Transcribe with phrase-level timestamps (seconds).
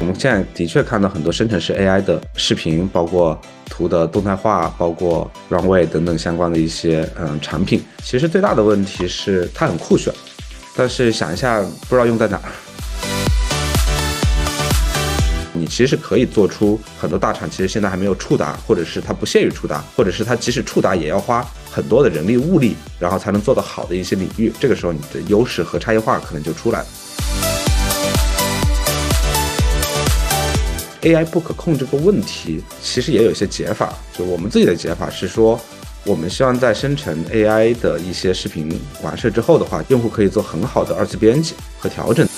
[0.00, 7.82] 我们现在的确看到很多生成式 AI 的视频，包括图的动态化，包括 Runway 等等相关的一些嗯产品。
[8.02, 10.10] 其实最大的问题是它很酷炫，
[10.74, 12.50] 但是想一下不知道用在哪儿。
[15.52, 24.50] 你其实可以做出很多大厂其实现在还没有触达，或者是它不屑于触达，或者是它即使触达也要花很多的人力物力，然后才能做得好的一些领域。
[24.58, 26.86] 这个时候你的优势和差异化可能就出来了。
[31.02, 33.94] AI 不可控这个问题，其实也有一些解法。
[34.12, 35.58] 就我们自己的解法是说，
[36.04, 42.28] 我们希望在生成 AI 的一些视频完事之后的话，用户可以做很好的二次编辑和调整。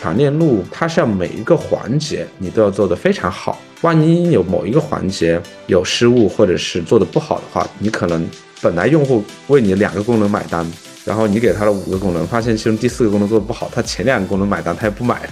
[0.00, 3.60] 长链路它是要每一个环节你都要做得非常好。
[3.82, 8.24] 万一有某一个环节有失误，或者是做得不好的话，你可能
[8.60, 10.64] 本来用户为你两个功能买单。
[11.04, 15.30] 然后你给他了五个功能，发现其中第四个功能做的不好，他前两个功能买单他也不买了。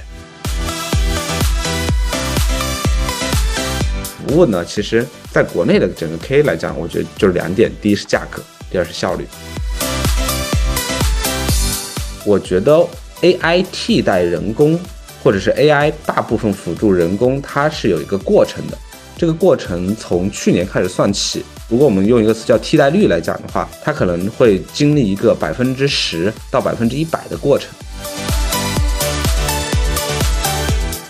[4.26, 9.24] 服务呢，其实在国内的整个 K 来讲，我觉得就是两点：第一是价格，第二是效率。
[12.24, 12.84] 我觉得
[13.22, 14.78] AI 替代人工，
[15.22, 18.76] 或者是 AI 大部分辅助人工，它是有一个过程的。
[19.16, 21.44] 这个过程从去年开始算起。
[21.70, 27.70] 如果我们用一个词叫替代率来讲的话，它可能会经历一个百分之十到百分之一百的过程。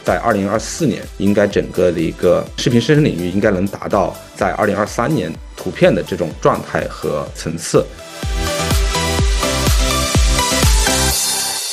[0.04, 7.82] 在二零二四年，应该整个的一个视频生成领域应该能达到在二零二三年图片的这种状态和层次。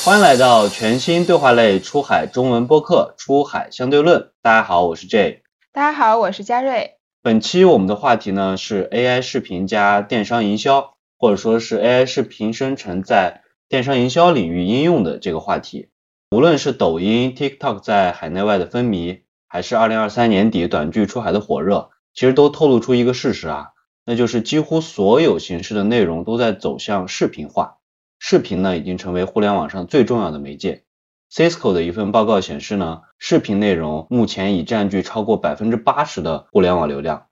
[0.05, 4.21] 欢迎来到全新对话类出海中文播客《出海相对论》。
[4.41, 5.41] 大家好，我是 J。
[5.73, 6.96] 大家好，我是嘉瑞。
[7.23, 15.89] 本期我们的话题呢是 AI 视频加电商营销，或者说是 AI 视频生成在电商营销领域应用的这个话题。
[16.31, 23.69] 无论是抖音、TikTok 在海内外的风靡，还是2023年底短剧出海的火热，其实都透露出一个事实啊，
[24.05, 27.77] 那就是几乎所有形式的内容都在走向视频化，
[28.19, 30.83] 视频呢已经成为互联网上最重要的媒介。
[31.31, 37.25] Cisco 的一份报告显示呢，视频内容目前已占据超过百分之八十的互联网流量。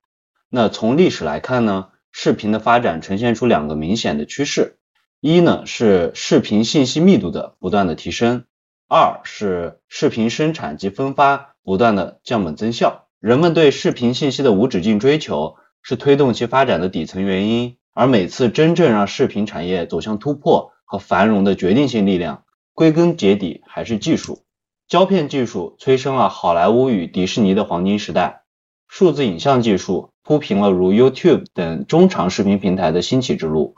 [0.49, 4.77] 那从历史来看呢，视频的发展呈现出两个明显的趋势：
[5.19, 8.45] 一呢是视频信息密度的不断的提升；
[8.87, 13.07] 二是视频生产及分发不断的降本增效。
[13.19, 22.43] 人们对视频信息的无止境追求是推动其发展的底层原因，而每次真正让视频产业走向突破和繁荣的决定性力量。
[22.73, 24.44] 归根结底还是技术，
[24.87, 28.43] 胶片技术催生了好莱坞与迪士尼的黄金时代，
[28.87, 33.73] 数字影像技术铺平了如 YouTube 等中长视频平台的兴起之路，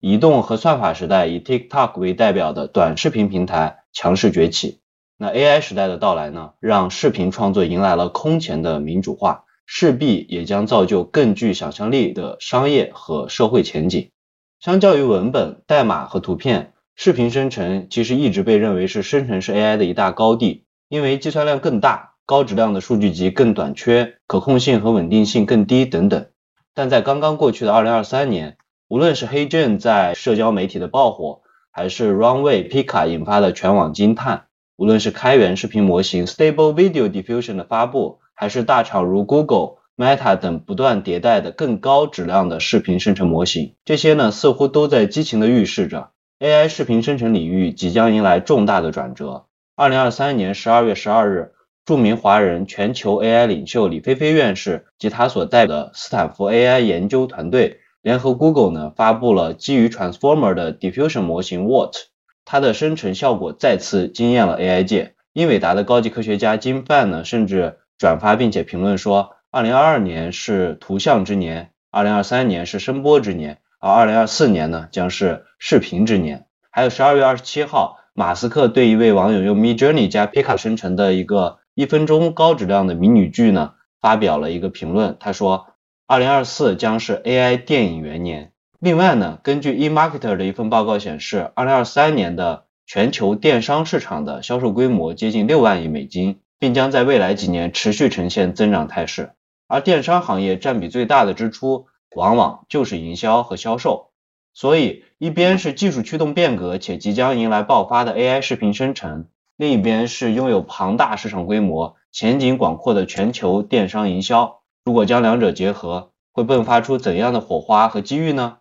[0.00, 4.80] 移动和算法时代以 TikTok 为代表的短视频平台强势崛起。
[5.16, 14.10] 那 AI 时代的到来呢，让视频创作迎来了空前的民主化，势必也将造就更具想象力的商业和社会前景。
[14.58, 16.72] 相较于文本、代码和图片。
[17.00, 26.26] 视频生成其实一直被认为是生成式 AI 的一大高地，因为计算量更大，高质量的数据集更短缺，可控性和稳定性更低等等。
[26.74, 28.56] 但在刚刚过去的2023年，
[28.88, 46.10] 无论是黑卷在社交媒体的爆火，还是 Runway Pika 引发的全网惊叹，无论是开源视频模型 Stable Video Diffusion 的发布，还是大厂如 Google、Meta 等不断迭代的更高质量的视频生成模型，这些呢似乎都在激情的预示着。
[46.40, 49.46] AI 视频生成领域即将迎来重大的转折。
[49.74, 51.50] 二零二三年十二月十二日，
[51.84, 61.96] 著名华人、全球 AI 领袖李飞飞院士及他所带的斯坦福 AI 研究团队，联合 Google 呢，发布了基于 Transformer 的 Diffusion 模型 What，
[62.44, 65.14] 它的生成效果再次惊艳了 AI 界。
[65.32, 73.58] 英伟达的高级科学家金范呢，甚至转发并且评论说，二零二二年是图像之年，二零二三年是声波之年。
[73.80, 76.46] 而二零二四年呢，将是视频之年。
[76.70, 85.16] 还有十二月二十七号，马斯克对一位网友用 Mid Journey 加 Pika 生成的一个一分钟高质量的迷你剧呢，发表了一个评论。
[85.20, 85.68] 他说，
[86.08, 88.52] 二零二四将是 AI 电影元年。
[88.80, 99.34] 另外呢，根据 eMarketer 的一份报告显示，二零二三年的全球电商市场的销售规模接近六万亿美金，并将在未来几年持续呈现增长态势。
[99.68, 101.86] 而电商行业占比最大的支出。
[102.14, 104.10] 往往就是营销和销售，
[104.54, 109.26] 所以一边是技术驱动变革且即将迎来爆发的 AI 视频生成，
[109.56, 114.60] 另一边是拥有庞大市场规模、前景广阔的全球电商营销。
[114.84, 118.58] 如果将两者结合，会迸发出怎样的火花和机遇呢？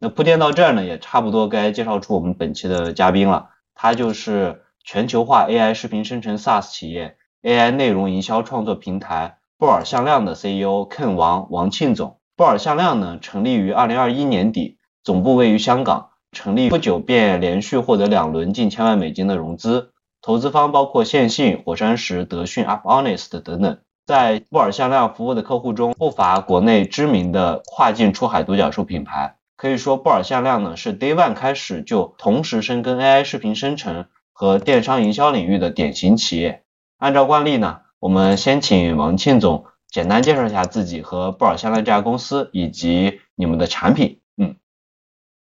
[0.00, 12.17] 那铺垫到这儿呢，也差不多该介绍出我们本期的嘉宾了，他就是全球化 AI 视频生成 SaaS 企业 AI 内容营销创作平台布尔向量的 CEO Ken 王王庆总。
[12.38, 16.10] 布尔向量呢，成立于二零二一年底，总部位于香港。
[16.30, 19.90] 成立不久便连续获得两轮近千万美金的融资，
[20.22, 23.78] 投资方包括线性、火山石、德讯、UpHonest 等等。
[24.06, 29.34] 在布尔向量服务的客户中，不乏国内知名的跨境出海独角兽品牌。
[29.56, 36.62] 可以说，布尔向量呢是 Day One 开始就同时深耕 AI 视频生成和电商营销领域的典型企业。
[36.98, 44.20] 按照惯例呢，我们先请王庆总简单介绍一下自己和布尔向量这家公司以及你们的产品。
[44.36, 44.54] 嗯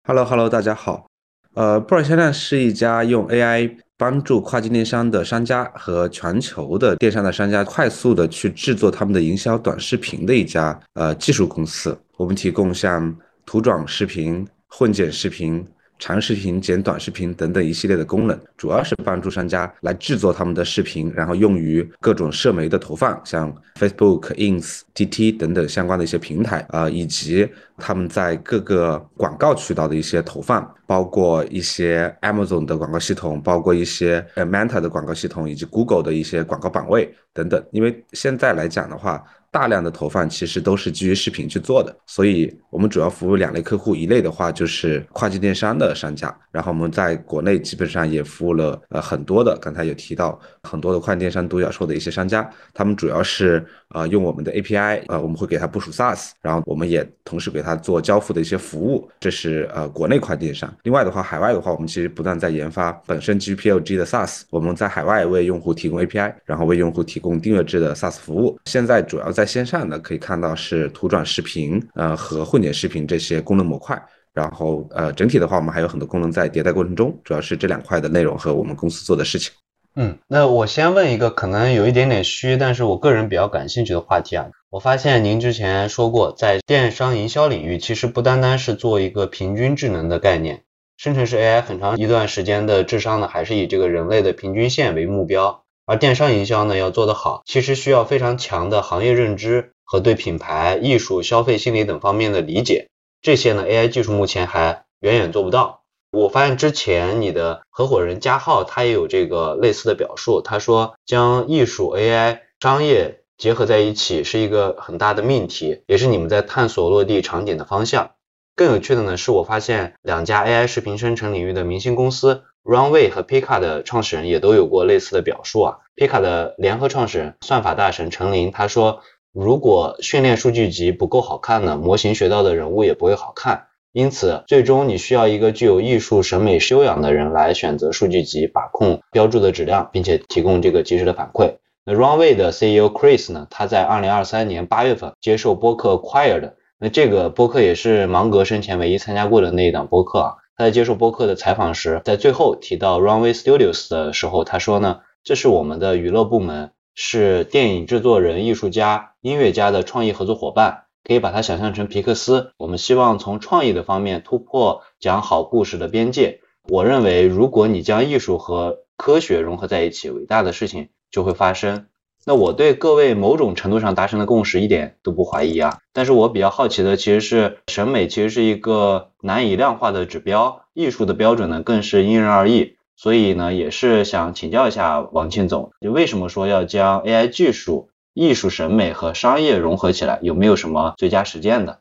[0.03, 1.07] ，Hello Hello，大家好。
[1.55, 11.97] 呃，布尔向量是一家用 AI 帮助跨境电商的商家和全球的电商的商家快速的去制作他们的营销短视频的一家呃技术公司。
[12.17, 13.15] 我们提供像
[13.45, 15.65] 图转视频、混剪视频、
[15.97, 27.47] 长视频剪短视频等等一系列的功能，主要是帮助商家来制作他们的视频，然后用于各种社媒的投放，像 Facebook、Ins、TT 等等相关的一些平台啊，以及
[27.77, 37.63] 他们在各个广告渠道的一些投放，包括一些 Amazon 的广告系统，包括一些 Meta 的广告系统，以及 Google 的一些广告版位等等。
[37.71, 39.23] 因为现在来讲的话，
[39.55, 53.65] 大量的投放其实都是基于视频去做的，所以我们主要服务两类客户，一类的话就是跨境电商的商家，然后我们在国内基本上也服务了呃很多的，刚才有提到很多的跨境电商独角兽的一些商家，他们主要是
[53.95, 60.71] 呃用我们的 API，呃我们会给他部署 SaaS，然后我们也同时给他做交付的一些服务，这是呃国内跨境电商。
[60.83, 68.59] 另外的话，海外的话，我们其实不断在研发本身基于 PLG 的 SaaS，我们在海外为用户提供 API，然后为用户提供订阅制的 SaaS 服务。
[68.65, 73.99] 现在主要在线上呢，可以看到是图转视频，呃和混剪视频这些功能模块。
[74.33, 79.53] 然后呃整体的话，我们还有很多功能在迭代过程中，主要是这两块的内容和我们公司做的事情。
[79.97, 84.47] 嗯，那我先问一个可能有一点点虚，但是我个人比较感兴趣的话题啊。
[84.69, 90.63] 我发现您之前说过，在电商营销领域，其实不单单是做一个平均智能的概念，
[90.97, 95.61] 生成式 AI 很长一段时间的智商呢，还是以这个人类的平均线为目标。
[95.85, 102.89] 而电商营销呢要做得好，其实需要非常强的行业认知和对品牌、艺术、消费心理等方面的理解。
[103.21, 105.84] 这些呢，AI 技术目前还远远做不到。
[106.11, 118.11] 我发现之前你的合伙人加浩他也有这个类似的表述，他说将艺术、AI、商业结合在一起是一个很大的命题，也是你们在探索落地场景的方向。
[118.55, 122.43] 更有趣的呢，是我发现两家 AI 视频生成领域的明星公司。
[122.63, 125.79] Runway 和 Pika 的创始人也都有过类似的表述啊。
[125.95, 129.01] Pika 的联合创始人算法大神陈林他说，
[129.33, 133.67] 如果训练数据集不够好看呢，模型学到的人物也不会好看。
[133.95, 141.55] 因此，最终你需要一个具有艺术审美修养的人来选择数据集，把控标注的质量，并且提供这个及时的反馈。
[141.85, 150.33] 那 Runway 的 CEO Chris 呢，他在二零二三年八月份接受播客 Quired，那这个播客也是芒格生前唯一参加过的那一档播客啊。
[150.57, 162.51] 他在接受播客的采访时，在最后提到 Runway Studios 的时候，他说呢，这是我们的娱乐部门，是电影制作人、艺术家、音乐家的创意合作伙伴，可以把它想象成皮克斯。
[162.57, 166.41] 我们希望从创意的方面突破讲好故事的边界。
[166.67, 171.85] 我认为，如果你将艺术和科学融合在一起，伟大的事情就会发生。
[172.27, 191.79] 那我对各位某种程度上达成的共识一点都不怀疑啊，但是我比较好奇的其实是审美其实是一个难以量化的指标，艺术的标准呢更是因人而异，所以呢也是想请教一下王庆总，就为什么说要将 AI 技术、艺术审美和商业融合起来，有没有什么最佳实践的？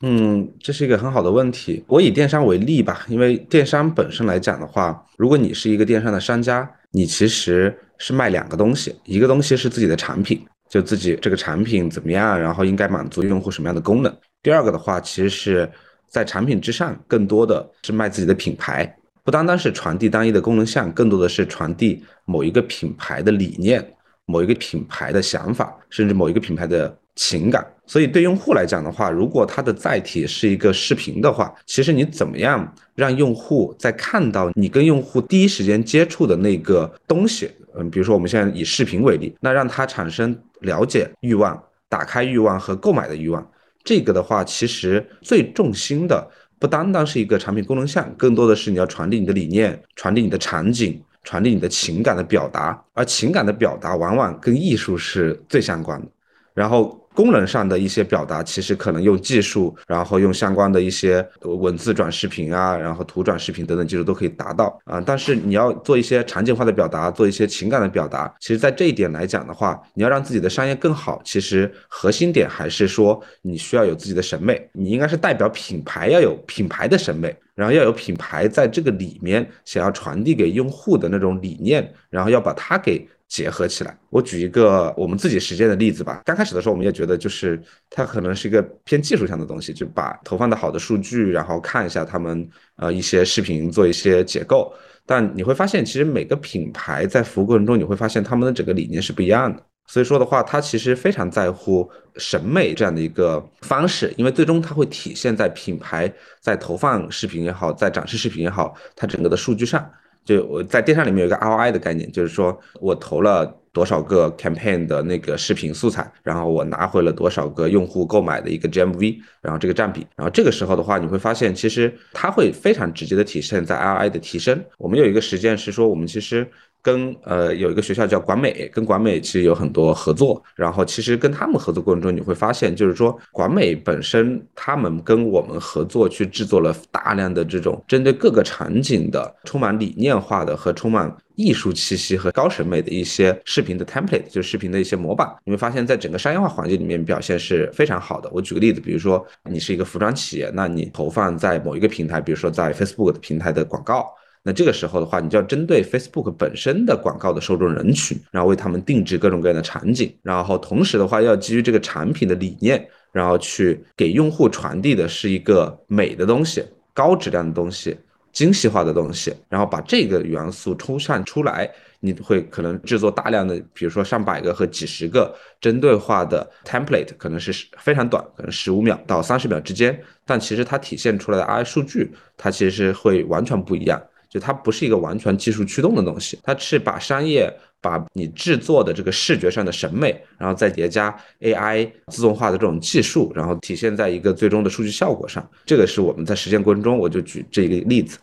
[0.00, 1.84] 嗯，这是一个很好的问题。
[1.86, 7.78] 我以电商为例吧，因为电商本身来讲的话，如果你是一个电商的商家，你其实。
[8.00, 14.18] 是卖两个东西，一个东西是自己的产品，就自己这个产品怎么样，然后应该满足用户什么样的功能。
[14.40, 15.68] 第二个的话，其实是
[16.08, 23.84] 在产品之上，更多的是卖自己的品牌，不单单是传递单一的功能项，更多的是传递某一个品牌的理念、
[24.28, 27.66] 某一个品牌的想法，甚至某一个品牌的情感。
[27.86, 37.50] 所以对用户来讲的话，如果它的载体是一个视频的话，其实你怎么样让用户在看到你跟用户第一时间接触的那个东西？
[37.74, 41.58] 嗯，比如说我们现在以视频为例，那让他产生了解欲望、
[41.88, 43.50] 打开欲望和购买的欲望，
[43.82, 56.06] 这个的话，其实最重心的不单单是一个产品功能项，更多的是你要传递你的理念、传递你的场景、传递你的情感的表达，而情感的表达往往跟艺术是最相关的。
[56.54, 65.00] 然后功能上的一些表达，其实可能用技术，然后用相关的一些文字转视频啊，然后图转视频等等技术都可以达到啊。
[65.00, 83.06] 但是你要做一些场景化的表达，做一些情感的表达，其实在这一点来讲的话，你要让自己的商业更好，其实核心点还是说你需要有自己的审美，你应该是代表品牌要有品牌的审美，然后要有品牌在这个里面想要传递给用户的那种理念，然后要把它给。
[83.28, 86.22] 结合起来，我举一个我们自己实践的例子吧。
[86.24, 87.60] 刚开始的时候，我们也觉得就是
[87.90, 94.72] 它可能是一个偏技术性的东西，就把投放的好的数据，然后看一下他们呃一些视频做一些解构。
[95.04, 99.62] 但你会发现，其实每个品牌在服务过程中，你会发现他们的整个理念是不一样的。
[99.88, 109.90] 所以说的话，它其实非常在乎审美这样的一个方式，因为最终它会体现在品牌在投放视频也好，在展示视频也好，它整个的数据上。
[110.26, 124.62] 就我在电商里面有一个 ROI 的概念，就是说我投了多少个 campaign 的那个视频素材，然后我拿回了多少个用户购买的一个 GMV，然后这个占比，然后这个时候的话，你会发现其实它会非常直接的体现在 ROI 的提升。
[124.76, 126.46] 我们有一个实践是说，我们其实。
[126.82, 130.42] 跟呃有一个学校叫管美，跟管美其实有很多合作。
[130.54, 145.28] 然后其实跟他们合作过程中，你会发现，就是说管美本身他们跟我们合作去制作了大量的这种针对各个场景的、充满理念化的和充满艺术气息和高审美的一些视频的 template，就是视频的一些模板。
[145.44, 148.30] 你会发现在整个商业化环节里面表现是非常好的。
[148.32, 154.06] 我举个例子，比如说你是一个服装企业，那你投放在某一个平台，比如说在 Facebook 的平台的广告。
[154.42, 166.64] 那这个时候的话，你就要针对 Facebook 本身的广告的受众人群，然后为他们定制各种各样的场景，然后同时的话，要基于这个产品的理念，然后去给用户传递的是一个美的东西、
[166.94, 167.96] 高质量的东西、
[168.32, 171.68] 精细化的东西，然后把这个元素抽象出来，
[172.00, 184.00] 你会可能制作大量的，比如说上百个和几十个针对化的 template，可能是非常短，可能十五秒到三十秒之间，但其实它体现出来的 I 数据，它其实会完全不一样。
[184.28, 195.48] 就它不是一个完全技术驱动的东西，它是把商业、把你制作的这个视觉上的审美，然后再叠加 AI 自动化的这种技术，然后体现在一个最终的数据效果上。
[195.64, 198.18] 这个是我们在实践过程中，我就举这一个例子。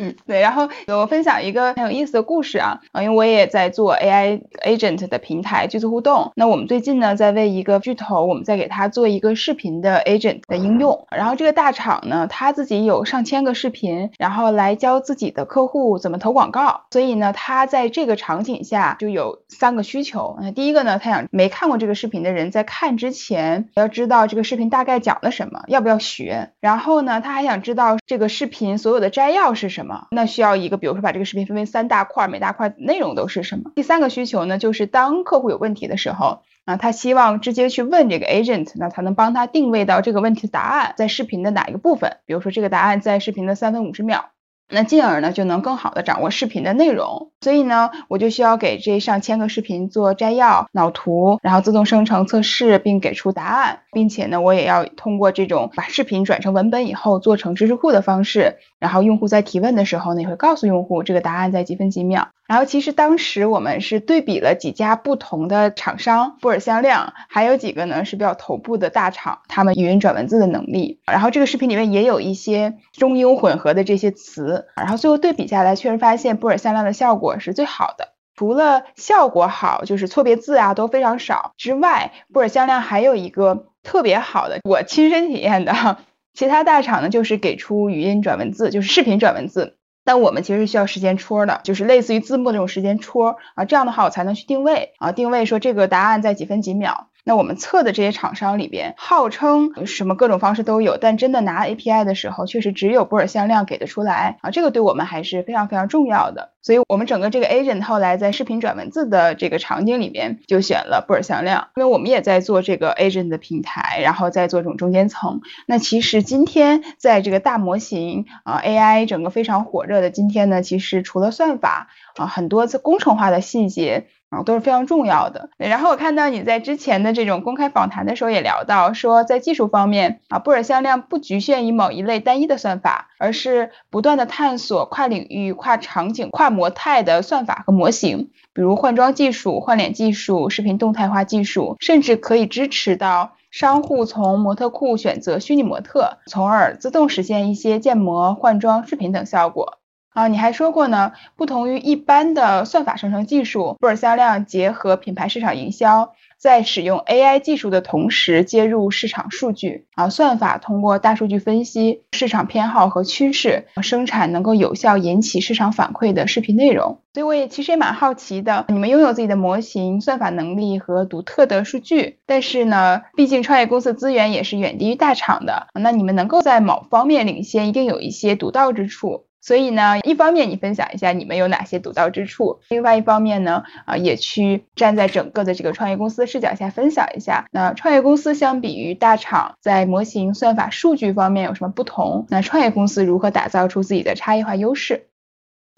[0.00, 6.32] 嗯，对，然后我分享一个很有意思的故事啊，啊，因为我也在做 AI agent 的平台剧组互动。
[6.34, 11.06] 那我们最近呢，在为一个巨头，我们在给他做一个视频的 agent 的应用。
[11.10, 16.80] 然后这个大厂呢，他自己有上千个视频，然后来教自己的客户怎么投广告。
[16.90, 20.38] 所以呢，他在这个场景下就有三个需求。
[20.40, 26.52] 那第一个呢，他想没看过这个视频的人在看之前要知道这个视频大概讲了什么，要不要学。
[26.60, 29.89] 然后呢，他还想知道这个视频所有的摘要是什么。
[30.10, 33.72] 那需要一个，比如说把这个视频分为三大块，每大块内容都是什么？
[33.74, 42.18] 第三个需求呢，就是当客户有问题的时候，啊，他希望直接去问这个 agent，那才能帮他定位到这个问题的答案在视频的哪一个部分？
[42.26, 44.30] 比如说这个答案在视频的三分五十秒。
[44.70, 47.30] 那进而呢，就能更好的掌握视频的内容。
[47.40, 62.28] 所以呢，我就需要给这上千个视频做摘要、脑图，然后自动生成测试，并给出答案，并且呢，我也要通过这种把视频转成文本以后做成知识库的方式，然后用户在提问的时候呢，也会告诉用户这个答案在几分几秒。
[62.50, 70.98] 然后其实当时我们是对比了几家不同的厂商，布尔香亮，还有几个呢是比较头部的大厂，他们语音转文字的能力。
[71.06, 78.14] 然后这个视频里面也有一些中英混合的这些词，然后最后对比下来，确实发现布尔香亮的效果是最好的。
[78.34, 85.98] 除了效果好，就是错别字啊都非常少之外，布尔香亮还有一个特别好的，我亲身体验的。
[86.34, 89.76] 其他大厂呢，就是给出语音转文字，就是视频转文字。
[90.04, 97.09] 但我们其实是需要时间戳的，就是类似于字幕这种时间戳啊，这样的话我才能去定位啊，定位说这个答案在几分几秒。
[97.24, 106.52] 那我们测的这些厂商里边，号称什么各种方式都有，但真的拿 API 的时候，确实只有布尔向量给得出来啊，这个对我们还是非常非常重要的。
[106.62, 115.40] 所以，我们整个这个 agent 后来在视频转文字的这个场景里边，就选了布尔向量，因为我们也在做这个 agent 的平台，然后在做这种中间层。
[115.66, 124.06] 那其实今天在这个大模型啊 AI 整个非常火热的今天呢，其实除了算法啊，很多工程化的细节。
[124.30, 125.50] 啊，都是非常重要的。
[125.58, 149.79] 然后我看到你在之前的这种公开访谈的时候也聊到，说在技术方面啊，布尔向量不局限于某一类单一的算法，而是不断的探索跨领域、跨场景、跨模态的算法和模型，比如换装技术、换脸技术、视频动态化技术，甚至可以支持到商户从模特库选择虚拟模特，从而自动实现一些建模、换装、视频等效果。
[150.12, 166.98] 啊，你还说过呢，不同于一般的算法生成技术，布尔销量结合品牌市场营销，在使用 AI 技术的同时接入市场数据啊，算法通过大数据分析市场偏好和趋势，生产能够有效引起市场反馈的视频内容。
[167.14, 179.26] 所以我也其实也蛮好奇的，你们拥有自己的模型、算法能力和独特的数据，但是呢，毕竟创业公司的资源也是远低于大厂的，那你们能够在某方面领先，一定有一些独到之处。
[179.42, 192.26] 所以呢，一方面你分享一下你们有哪些独到之处，另外一方面呢，啊，也去站在整个的这个创业公司的视角下分享一下，那创业公司相比于大厂在模型、算法、数据方面有什么不同？
[192.28, 195.06] 那创业公司如何打造出自己的差异化优势？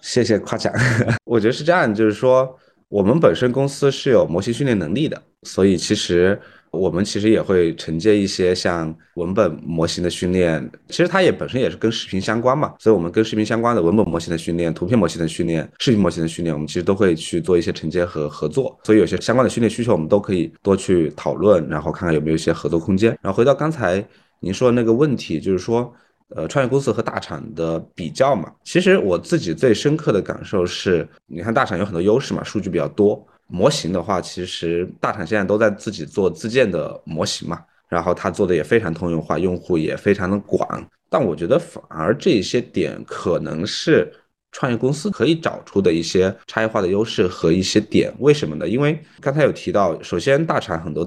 [0.01, 0.73] 谢谢夸奖，
[1.25, 6.41] 我觉得是这样，就是说我们本身公司是有模型训练能力的，所以其实。
[6.73, 18.75] 我们其实也会承接一些像文本模型的训练，其实它也本身也是跟视频相关嘛，所以我们跟视频相关的文本模型的训练、图片模型的训练、视频模型的训练，我们其实都会去做一些承接和合作。
[18.85, 23.11] 所以有些相关的训练需求，我们都可以多去讨论，然后看看有没有一些合作空间。
[23.21, 24.03] 然后回到刚才
[24.41, 25.93] 您说的那个问题，就是说，
[26.35, 33.23] 呃，创业公司和大厂的比较嘛，其实我自己最深刻的感受是，你看大厂有很多优势嘛，数据比较多。
[33.53, 40.67] 模型的话，其实大厂现在都在自己做自建的模型嘛，然后它做的也非常通用化，用户也非常的广。
[41.11, 44.11] 但我觉得反而这些点可能是
[44.53, 48.11] 创业公司可以找出的一些差异化的优势和一些点。
[48.21, 48.67] 为什么呢？
[48.67, 51.07] 因为刚才有提到，首先大厂很多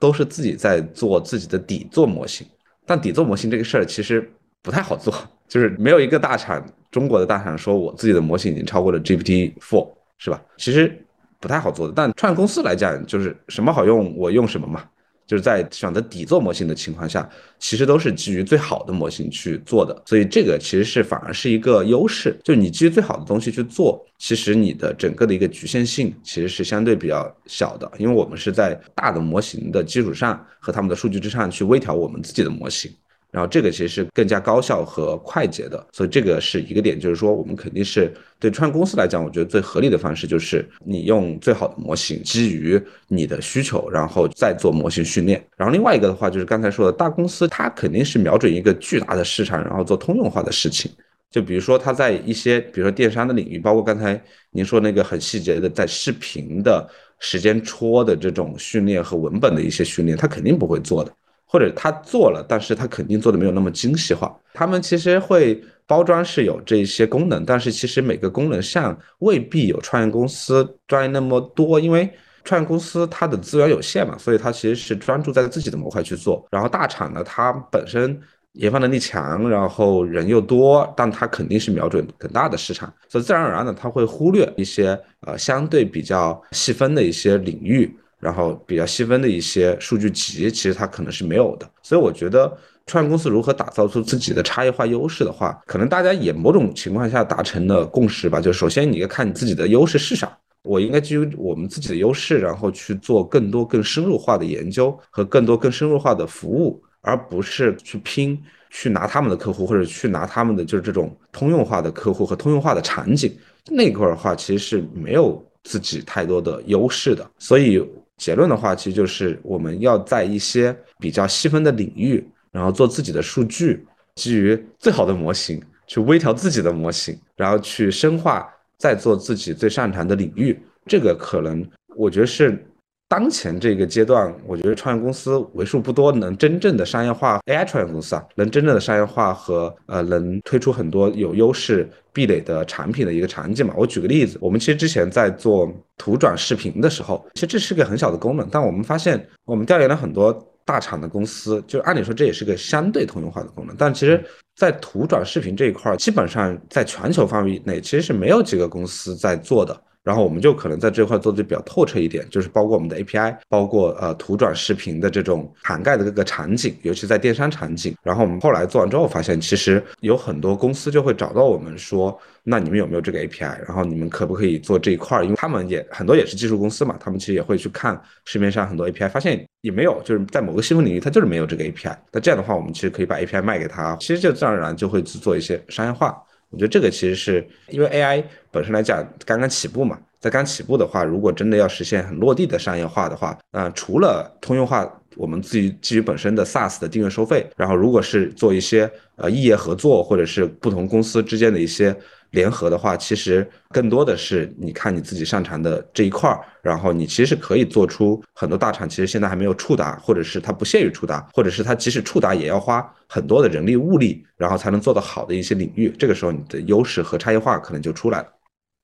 [0.00, 2.44] 都是自己在做自己的底座模型，
[2.84, 4.28] 但底座模型这个事儿其实
[4.62, 5.14] 不太好做，
[5.46, 6.60] 就是没有一个大厂，
[6.90, 10.42] 中国的大厂说我自己的模型已经超过了 GPT Four，是吧？
[10.56, 11.00] 其实。
[11.44, 14.82] 不太好做的，但创业公司来讲，就是什么好用我用什么嘛。
[15.26, 22.38] 就是在选择底座模型的情况下，其实都是基于最好的模型去做的，所以这个其实是反而是一个优势。
[22.44, 32.90] 就你基于最好的东西去做，其实你的整个的一个局限性其实是相对比较小的，因为我们是在大的模型的基础上和他们的数据之上去微调我们自己的模型。
[33.34, 45.44] 然后这个其实是更加高效和快捷的，所以这个是一个点，就是说我们肯定是对创业公司来讲，我觉得最合理的方式就是你用最好的模型，基于你的需求，然后再做模型训练。
[45.56, 50.88] 然后另外一个的话，就是刚才说的大公司，它肯定是瞄准一个巨大的市场，然后做通用化的事情。
[51.28, 61.12] 就比如说它在一些，比如说电商的领域，包括刚才您说那个很细节的，在视频的时间戳的这种训练和文本的一些训练，它肯定不会做的。
[61.54, 64.36] 或者他做了，但是他肯定做的没有那么精细化。
[64.52, 72.10] 他们其实会包装是有这些功能，但是其实每个功能上未必有创业公司专业那么多，因为
[72.42, 76.44] 创业公司它的资源有限嘛，所以它其实是专注在自己的模块去做。
[76.50, 78.20] 然后大厂呢，它本身
[78.54, 87.96] 研发能力强，然后人又多，但它肯定是瞄准更大的市场，所以自然而然的它会忽略一些呃相对比较细分的一些领域。
[88.24, 91.70] 然后比较细分的一些数据集，其实它可能是没有的。
[91.82, 92.50] 所以我觉得
[92.86, 98.40] 创业公司如何打造出自己的差异化优势的话，可能大家也某种情况下达成了共识吧。
[98.40, 113.30] 就首先你要看你自己的优势是啥，我应该基于我们自己的优势，然后去做更多更深入化的研究和更多更深入化的服务，而不是去拼去拿他们的客户或者去拿他们的就是这种通用化的客户和通用化的场景
[113.70, 117.30] 那块儿的话，其实是没有自己太多的优势的。
[117.38, 117.86] 所以。
[118.16, 128.48] 结论的话，其实就是我们要在一些比较细分的领域，然后做自己的数据，基于最好的模型去微调自己的模型，然后去深化，
[128.78, 130.58] 再做自己最擅长的领域。
[130.86, 132.64] 这个可能我觉得是。
[133.06, 143.74] 当前这个阶段，我觉得创业公司为数不多能真正的商业化 AI 创业公司啊，能真正的商业化和呃，能推出很多有优势壁垒的产品的一个场景嘛。
[143.76, 154.24] 我举个例子，我们其实之前在做图转视频的时候，其实这是个很小的功能，但我们发现，我们调研了很多大厂的公司，就按理说这也是个相对通用化的功能，但其实，
[154.56, 159.78] 在图转视频这一块，基本上在全球范围内其实是没有几个公司在做的。
[160.04, 167.96] 然后我们就可能在这块做的比较透彻一点，就是包括我们的 API，包括呃图转视频的这种涵盖的各个场景，尤其在电商场景。
[168.02, 173.58] 然后我们后来做完之后发现，其实有很多公司就会找到我们说，那你们有没有这个 API？
[173.66, 175.24] 然后你们可不可以做这一块？
[175.24, 181.96] 因为他们也很多也是技术公司嘛，他们其实也会去看市面上很多 API，发现也没有，就是在某个细分领域它就是没有这个 API。
[182.12, 186.14] 那这样的话，我们其实可以把 API 卖给他，其实就自然而然就会去做一些商业化。
[186.54, 201.92] 我觉得这个其实是因为 AI 本身来讲刚刚起步嘛，在刚起步的话，如果真的要实现很落地的商业化的话，那除了通用化，我们自己基于本身的 SaaS 的订阅收费，然后如果是做一些呃异业合作或者是不同公司之间的一些
[202.34, 215.94] 联合的话，其实更多的是你看你自己擅长的这一块儿，然后你其实可以做出很多大厂其实现在还没有触达，或者是它不屑于触达，或者是它即使触达也要花很多的人力物力，然后才能做得好的一些领域。
[215.98, 218.26] 这个时候你的优势和差异化可能就出来了。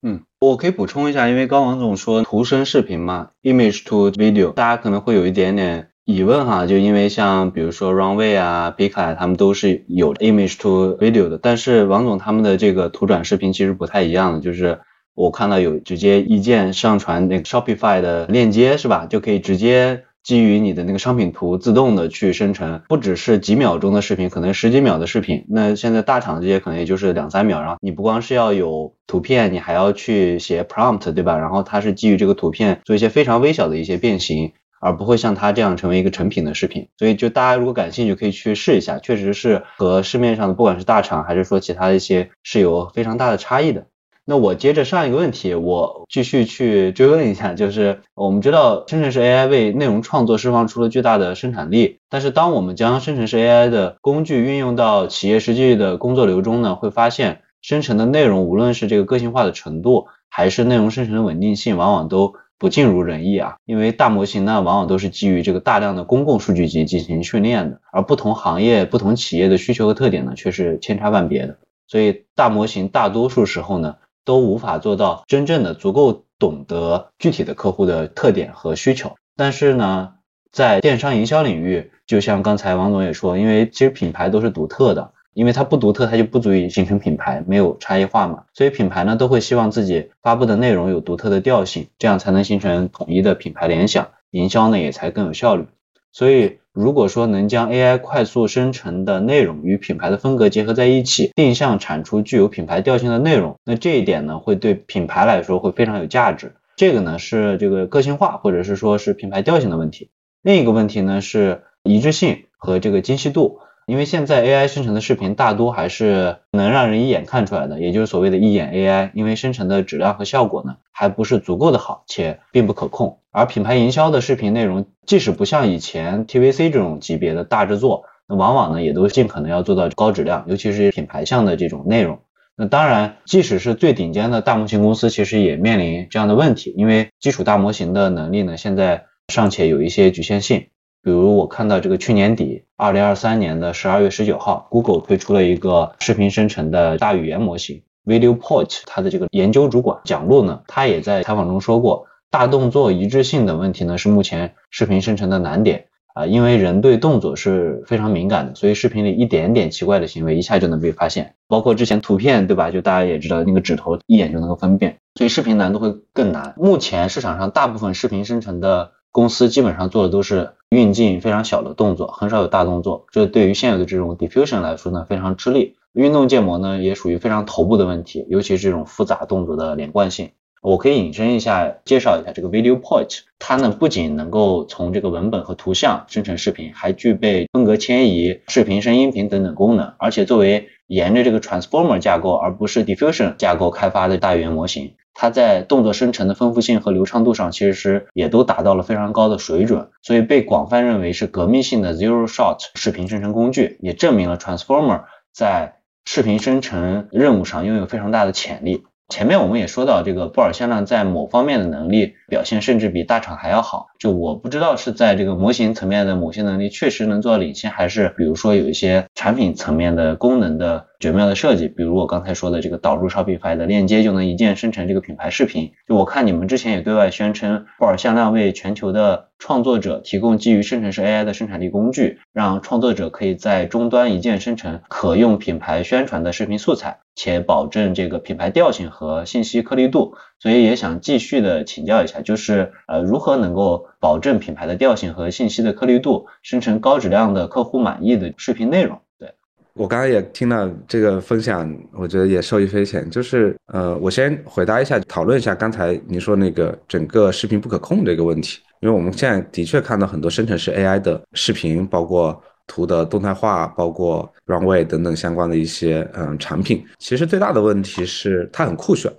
[0.02, 5.89] 嗯，我可以补充一下，因为刚王总说图生视频嘛，image to video，大家可能会有一点点。
[6.06, 14.80] 疑问哈，就因为像比如说 Runway 啊、，Pika 他们都是有 image to video 的，但是王总他们的这个图转视频其实不太一样的，就是
[15.14, 25.44] 我看到有直接一键上传那个 Shopify 的链接是吧，就可以直接基于你的那个商品图自动的去生成，不只是几秒钟的视频，可能十几秒的视频。
[25.48, 31.38] 那现在大厂这些可能也就是两三秒，然后你不光是要有图片，你还要去写 prompt 对吧？
[31.38, 34.52] 然后它是基于这个图片做一些非常微小的一些变形。
[34.80, 43.86] 而不会像它这样成为一个成品的视频，所以就大家如果感兴趣，可以去试一下，确实是和市面上的不管是大厂还是说其他的一些是有非常大的差异的。
[44.24, 62.34] 那我接着上一个问题，我继续去追问一下，就是我们知道生成式 AI 为内容创作释放出了巨大的生产力，但是当我们将生成式 AI 的工具运用到企业实际的工作流中呢，会发现生成的内容无论是这个个性化的程度，还是内容生成的稳定性，往往都。
[62.60, 71.56] 不尽如人意啊，因为大模型呢，往往都是基于这个大量的公共数据集进行训练的，而不同行业、不同企业的需求和特点呢，却是千差万别的。
[71.88, 73.96] 所以大模型大多数时候呢，
[74.26, 79.16] 都无法做到真正的足够懂得具体的客户的特点和需求。
[79.36, 80.12] 但是呢，
[80.52, 85.14] 在电商营销领域，就像刚才王总也说，因为其实品牌都是独特的。
[85.32, 88.44] 因为它不独特，它就不足以形成品牌，没有差异化嘛。
[88.52, 95.66] 所以品牌呢都会希望自己发布的内容有独特的调性，这样才能形成统一的品牌联想，营销呢也才更有效率。
[96.12, 106.54] 所以如果说能将 AI 快速生成的内容与品牌的风格结合在一起，定向产出具有品牌调性的内容，那这一点呢会对品牌来说会非常有价值。
[106.74, 110.10] 这个呢是这个个性化或者是说是品牌调性的问题。
[110.42, 113.60] 另一个问题呢是一致性和这个精细度。
[113.90, 119.11] 因为现在 AI 生成的视频大多还是能让人一眼看出来的，也就是所谓的一眼 AI。
[119.14, 123.18] 因为生成的质量和效果呢，还不是足够的好，且并不可控。
[123.33, 132.20] 而品牌营销的视频内容，即使不像以前 TVC 这种级别的大制作，那往往呢也都尽可能要做到高质量，尤其是品牌向的这种内容。
[132.55, 140.68] 那当然，即使是最顶尖的大模型公司，其实也面临这样的问题，因为基础大模型的能力呢，现在尚且有一些局限性。
[141.02, 162.70] 比如我看到这个去年底，二零二三年的十二月十九号，Google 推出了一个视频生成的大语言模型 VideoPort，它的这个研究主管蒋璐呢，他也在采访中说过，大动作一致性的问题呢是目前视频生成的难点啊，因为人对动作是非常敏感的，所以视频里一点点奇怪的行为一下就能被发现，包括之前图片对吧？
[162.70, 166.52] 就大家也知道那个指头一眼就能够分辨，所以视频难度会更难。
[166.58, 170.52] 目前市场上大部分视频生成的公司基本上做的都是。
[170.70, 175.74] 运镜非常小的动作，很少有大动作，这对于现有的这种 diffusion 来说呢，非常吃力。
[175.92, 180.30] 运动建模呢，也属于非常头部的问题，尤其是这种复杂动作的连贯性。
[180.62, 194.92] 我可以引申一下，介绍一下这个 Video Point 它呢不仅能够从这个文本和图像生成视频，还具备风格迁移、视频声音频等等功能，而且作为沿着这个 Transformer 架构而不是 Diffusion 架构开发的大语言模型。
[195.20, 205.74] 它在动作生成的丰富性和流畅度上，其实是也都达到了非常高的水准，所以被广泛认为是革命性的 Zero Shot 视频生成工具，也证明了 Transformer 在
[206.06, 208.85] 视频生成任务上拥有非常大的潜力。
[209.11, 213.88] 前面我们也说到，这个布尔向量在某方面的能力表现甚至比大厂还要好。
[213.98, 225.72] 就我不知道是在这个模型层面的某些能力确实能做到领先，还是比如说有一些产品层面的功能的绝妙的设计，比如我刚才说的这个导入 Shopify 的链接就能一键生成这个品牌视频。
[225.86, 237.00] 就我看你们之前也对外宣称，布尔向量为全球的创作者提供基于生成式 AI 的生产力工具，让创作者可以在终端一键生成可用品牌宣传的视频素材。
[237.16, 249.00] 且保证这个品牌调性和信息颗粒度，所以也想继续的请教一下，就是呃如何能够保证品牌的调性和信息的颗粒度，生成高质量的客户满意的视频内容？
[249.18, 249.33] 对
[249.74, 253.09] 我刚刚也听了这个分享，我觉得也受益匪浅。
[253.11, 262.42] 就是呃我先回答一下，讨论一下刚才您说那个整个视频不可控这个问题，因为我们现在的确看到很多生成式 AI 的视频，包括。
[262.66, 269.12] 图的动态化，包括 Runway 等等相关的一些嗯产品，其实最大的问题是它很酷炫，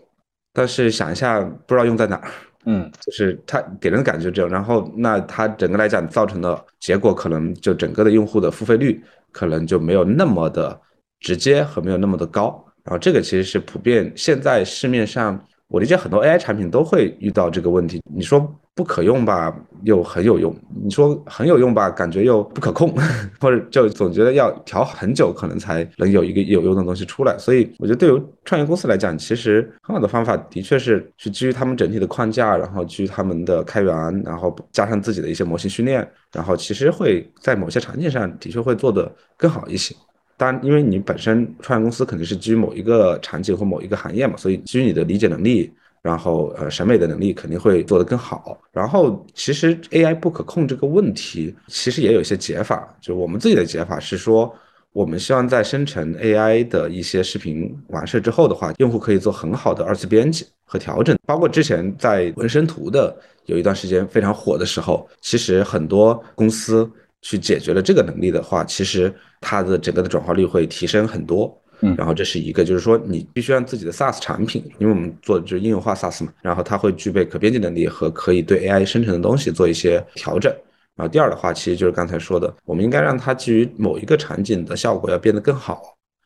[0.53, 2.31] 但是想一下不知道用在哪儿，
[2.65, 10.79] 嗯，就是它给人的感觉这样，然后那它整个来讲造成的结果，可能就整个的用户的付费率可能就没有那么的
[11.19, 18.01] 直接和没有那么的高，然后这个其实是普遍现在市面上，我理解很多 AI 产品都会遇到这个问题。
[18.13, 20.51] 你说不可用吧，又很有用；
[20.83, 22.93] 你说很有用吧，感觉又不可控，
[23.39, 27.37] 或者就总觉得要调很久，可能才能有一个有用的东西出来。
[27.37, 39.95] 所以我觉得对于创业公司来讲，其实很好的方法的确是去基于他们整体的框架，然后基于他们的开源，然后加上自己的一些模型训练，然后其实会在某些场景上的确会做得更好一些。
[40.41, 48.59] 当然，因为你本身创业公司肯定是基于某一个场景或某一个行业嘛，所以基于你的理解能力，然后呃审美的能力肯定会做得更好。
[48.71, 52.91] 然后其实 AI 不可控这个问题，其实也有一些解法。
[52.99, 54.51] 就我们自己的解法是说，
[54.93, 61.15] 我们希望在生成 AI 的一些视频完事之后的话，用户可以做很好的二次编辑和调整。
[61.27, 66.89] 包括之前在纹身图的有一段时间非常火的时候，其实很多公司。
[67.23, 71.53] 去解决了这个能力的话，其实它的整个的转化率会提升很多。
[71.83, 80.53] 嗯，然后这是一个，就是说你必须让自己的 SaaS 产品，因为我们做的就是应用化 SaaS 嘛，然后它会具备可编辑能力和可以对 AI 生成的东西做一些调整。
[80.95, 85.81] 然后第二的话，其实就是刚才说的，我们应该让它基于某一个场景的效果要变得更好，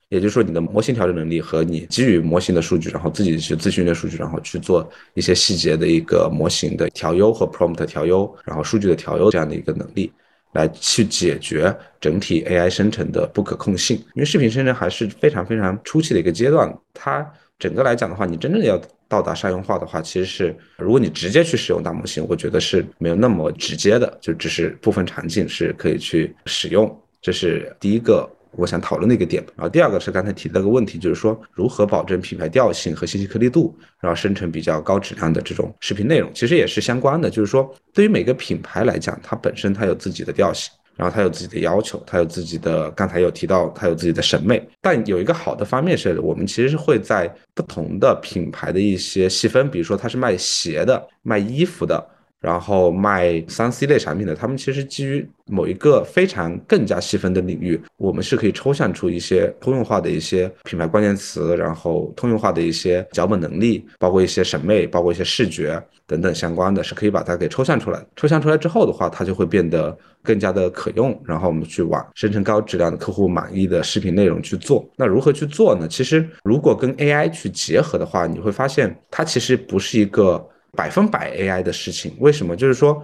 [0.10, 10.12] 也就是说你的模型调整能力和你基于模型的数据，然后自己去咨询的数据，然后去做一些细节的一个模型的调优和 prompt 调优，然后数据的调优这样的一个能力。
[10.56, 16.74] 来去解决整体 AI 生成的不可控性，因为视频生成还是非常非常初期的一个阶段。
[16.94, 17.26] 它
[17.60, 26.90] 整个来讲的话，你真正要到达商用化的话，其实是如果你直接去使用大模型，我觉得是没有那么直接的，就只是部分场景是可以去使用。
[27.22, 28.28] 这是第一个。
[28.58, 37.30] 我想讨论的一个点，然后第二个是刚才提到个问题，就是说如何保证品牌调性和信息颗粒度，然后生成比较高质量的这种视频内容，其实也是相关的。
[37.30, 44.66] 就是说，对于每个品牌来讲，它本身它有自己的调性，然后它有自己的要求，它有自己的刚才有提到它有自己的审美。
[44.82, 52.04] 但有一个好的方面是，我们其实是会在不同的品牌的一些细分，比如说它是卖鞋的、卖衣服的。
[52.46, 68.06] 然后卖三 C 类产品的，他们其实基于某一个非常更加细分的领域，我们是可以抽象出一些通用化的一些品牌关键词，然后通用化的一些脚本能力，包括一些审美，包括一些视觉等等相关的，是可以把它给抽象出来。
[68.16, 74.88] 抽象出来之后的话，它就会变得更加的可用，然后我们去往生成高质量的客户满意的视频内容去做。
[74.98, 75.88] 那如何去做呢？
[75.88, 80.48] 其实如果跟 AI 去结合的话，你会发现它其实不是一个。
[80.76, 82.56] 百分百 AI 的事情，为什么？
[82.56, 83.02] 就是说，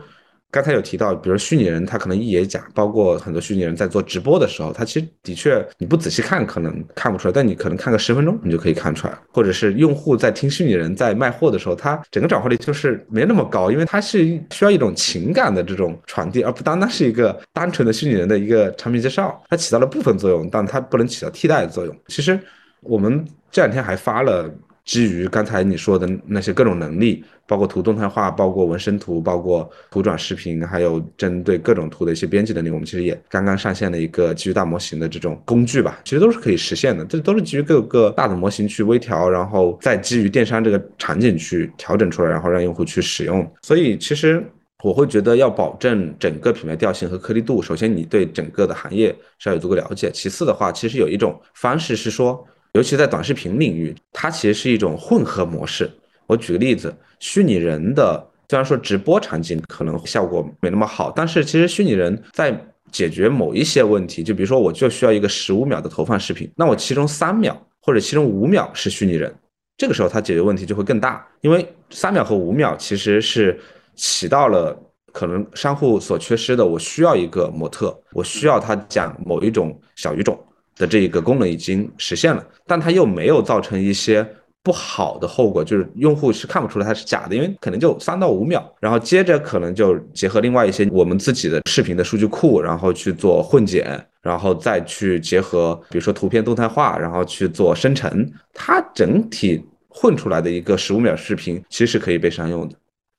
[0.51, 9.17] 刚才有提到，比如虚拟人，他可能一也假，包括很多虚拟人在做直播的时候，他其实的确你不仔细看可能看不出来，但你可能看个十分钟，你就可以看出来。
[9.31, 21.95] 或者是用户在听虚拟人在卖货的时候，他整个转化率就是没那么高，因为它是需要一种情感的这种传递，而不单单是一个单纯的虚拟人的一个产品介绍，它起到了部分作用，但它不能起到替代的作用。
[22.07, 22.37] 其实
[22.81, 24.53] 我们这两天还发了。
[24.83, 37.05] 基于刚才你说的那些各种能力，包括图动态化，包括纹身图，包括图转视频，还有针对各种图的一些编辑能力，我们其实也刚刚上线了一个基于大模型的这种工具吧，其实都是可以实现的。
[37.05, 43.49] 这都是基于各个大的模型去微调，然后再基于电商这个场景去调整出来，然后让用户去使用。
[43.61, 44.43] 所以其实
[44.83, 52.43] 我会觉得要保证整个品牌调性和颗粒度，首先你对整个的行业是要有足够了解，其次的话，其实有一种方式是说。
[52.73, 55.89] 尤其在短视频领域，它其实是一种混合模式。
[56.25, 62.57] 我举个例子，虚拟人的虽然说直播场景可能效果没那么好，但是其实虚拟人在
[62.91, 69.33] 解决某一些问题，就比如说我就需要一个十五秒的投放视频，那我其中三秒或者其中五秒是虚拟人，
[69.77, 73.59] 这个时候它解决问题就会更大，因为三秒和五秒其实是
[73.95, 74.77] 起到了
[75.11, 80.37] 可能商户所缺失的，我需要一个模特，我需要他讲某一种小语种。
[80.81, 84.27] 的这一个功能已经实现了，但它又没有造成一些
[84.63, 102.75] 不好的后果，就是用户是看不出来它是假的，因为可能就三到五秒，然后接着可能就结合另外一些我们自己的视频的数据库，然后去做混剪，然后再去结合比如说图片动态化，然后去做生成，它整体混出来的一个十五秒视频其实是可以被商用的，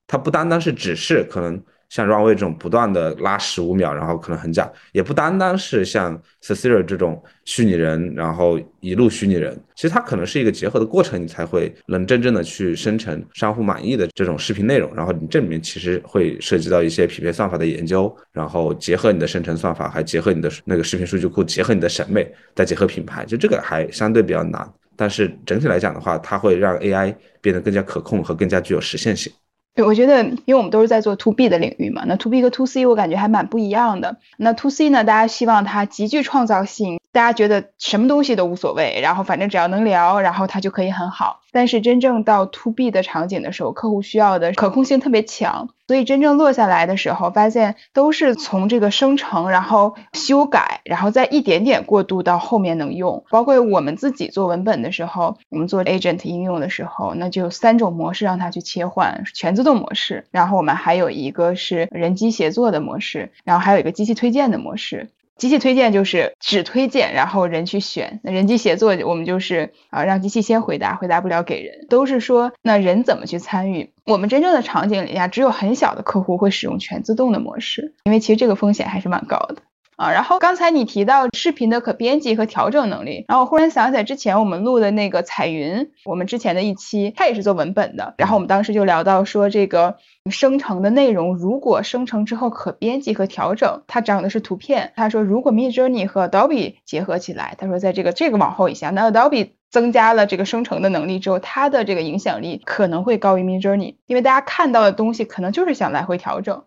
[0.09, 1.63] 它不单单是只是可能。
[1.93, 14.91] 像 Runway 这种不断的拉十五秒，然后可能很假，也不单单是像 Cecilia 这种虚拟人，然后一路虚拟人，其实它可能是一个结合的过程，你才会能真正的去生成商户满意的这种视频内容。
[14.97, 24.67] 然后你这里面其实会涉及到一些匹配算法的研究，然后结合你的生成算法，还结合你的那个视频数据库，结合你的审美，再结合品牌，就这个还相对比较难。
[24.97, 29.31] 但是整体来讲的话，它会让 AI 变得更加可控和更加具有实现性。
[29.75, 34.19] 对，我觉得，因为我们都是在做 to B 的领域嘛，那 to B 和 to C 我感觉还蛮不一样的。
[34.37, 41.41] 那 to C 呢，大家希望它极具创造性，大家觉得什么东西都无所谓，然后反正只要能聊，然后它就可以很好。
[41.53, 53.23] 但是真正到 to B 的场景的时候，客户需要的可控性特别强，所以真正落下来的时候，发现都是从这个生成，然后修改，然后再一点点过渡到后面能用。
[53.29, 65.11] 包括我们自己做文本的时候，我们做 agent 应用的时候，那就三种模式让它去切换：全自动模式，然后我们还有一个是人机协作的模式，然后还有一个机器推荐的模式。
[65.37, 68.21] 机器推荐就是只推荐，然后人去选。
[68.23, 71.87] 那人机协作，我们就是啊，让机器先回答，回答不了给人。
[71.89, 73.93] 都是说，那人怎么去参与？
[74.05, 79.57] 我们真正的场景里呀，只有很小的客户会使用全自动的模式，因为其实这个风险还是蛮高的。
[80.03, 89.95] 啊，然后刚才你提到视频的可编辑和调整能力，然后我忽然想起来之前我们录的那个彩云，我们之前的一期，他也是做文本的，然后我们当时就聊到说这个
[90.29, 106.65] 生成的内容如果生成之后可编辑和调整，它长的是图片，他说如果 Midjourney 和 Adobe 结合起来，他说在这个这个往后一下，那 Adobe 增加了这个生成的能力之后，它的这个影响力可能会高于 Midjourney，因为大家看到的东西可能就是想来回调整，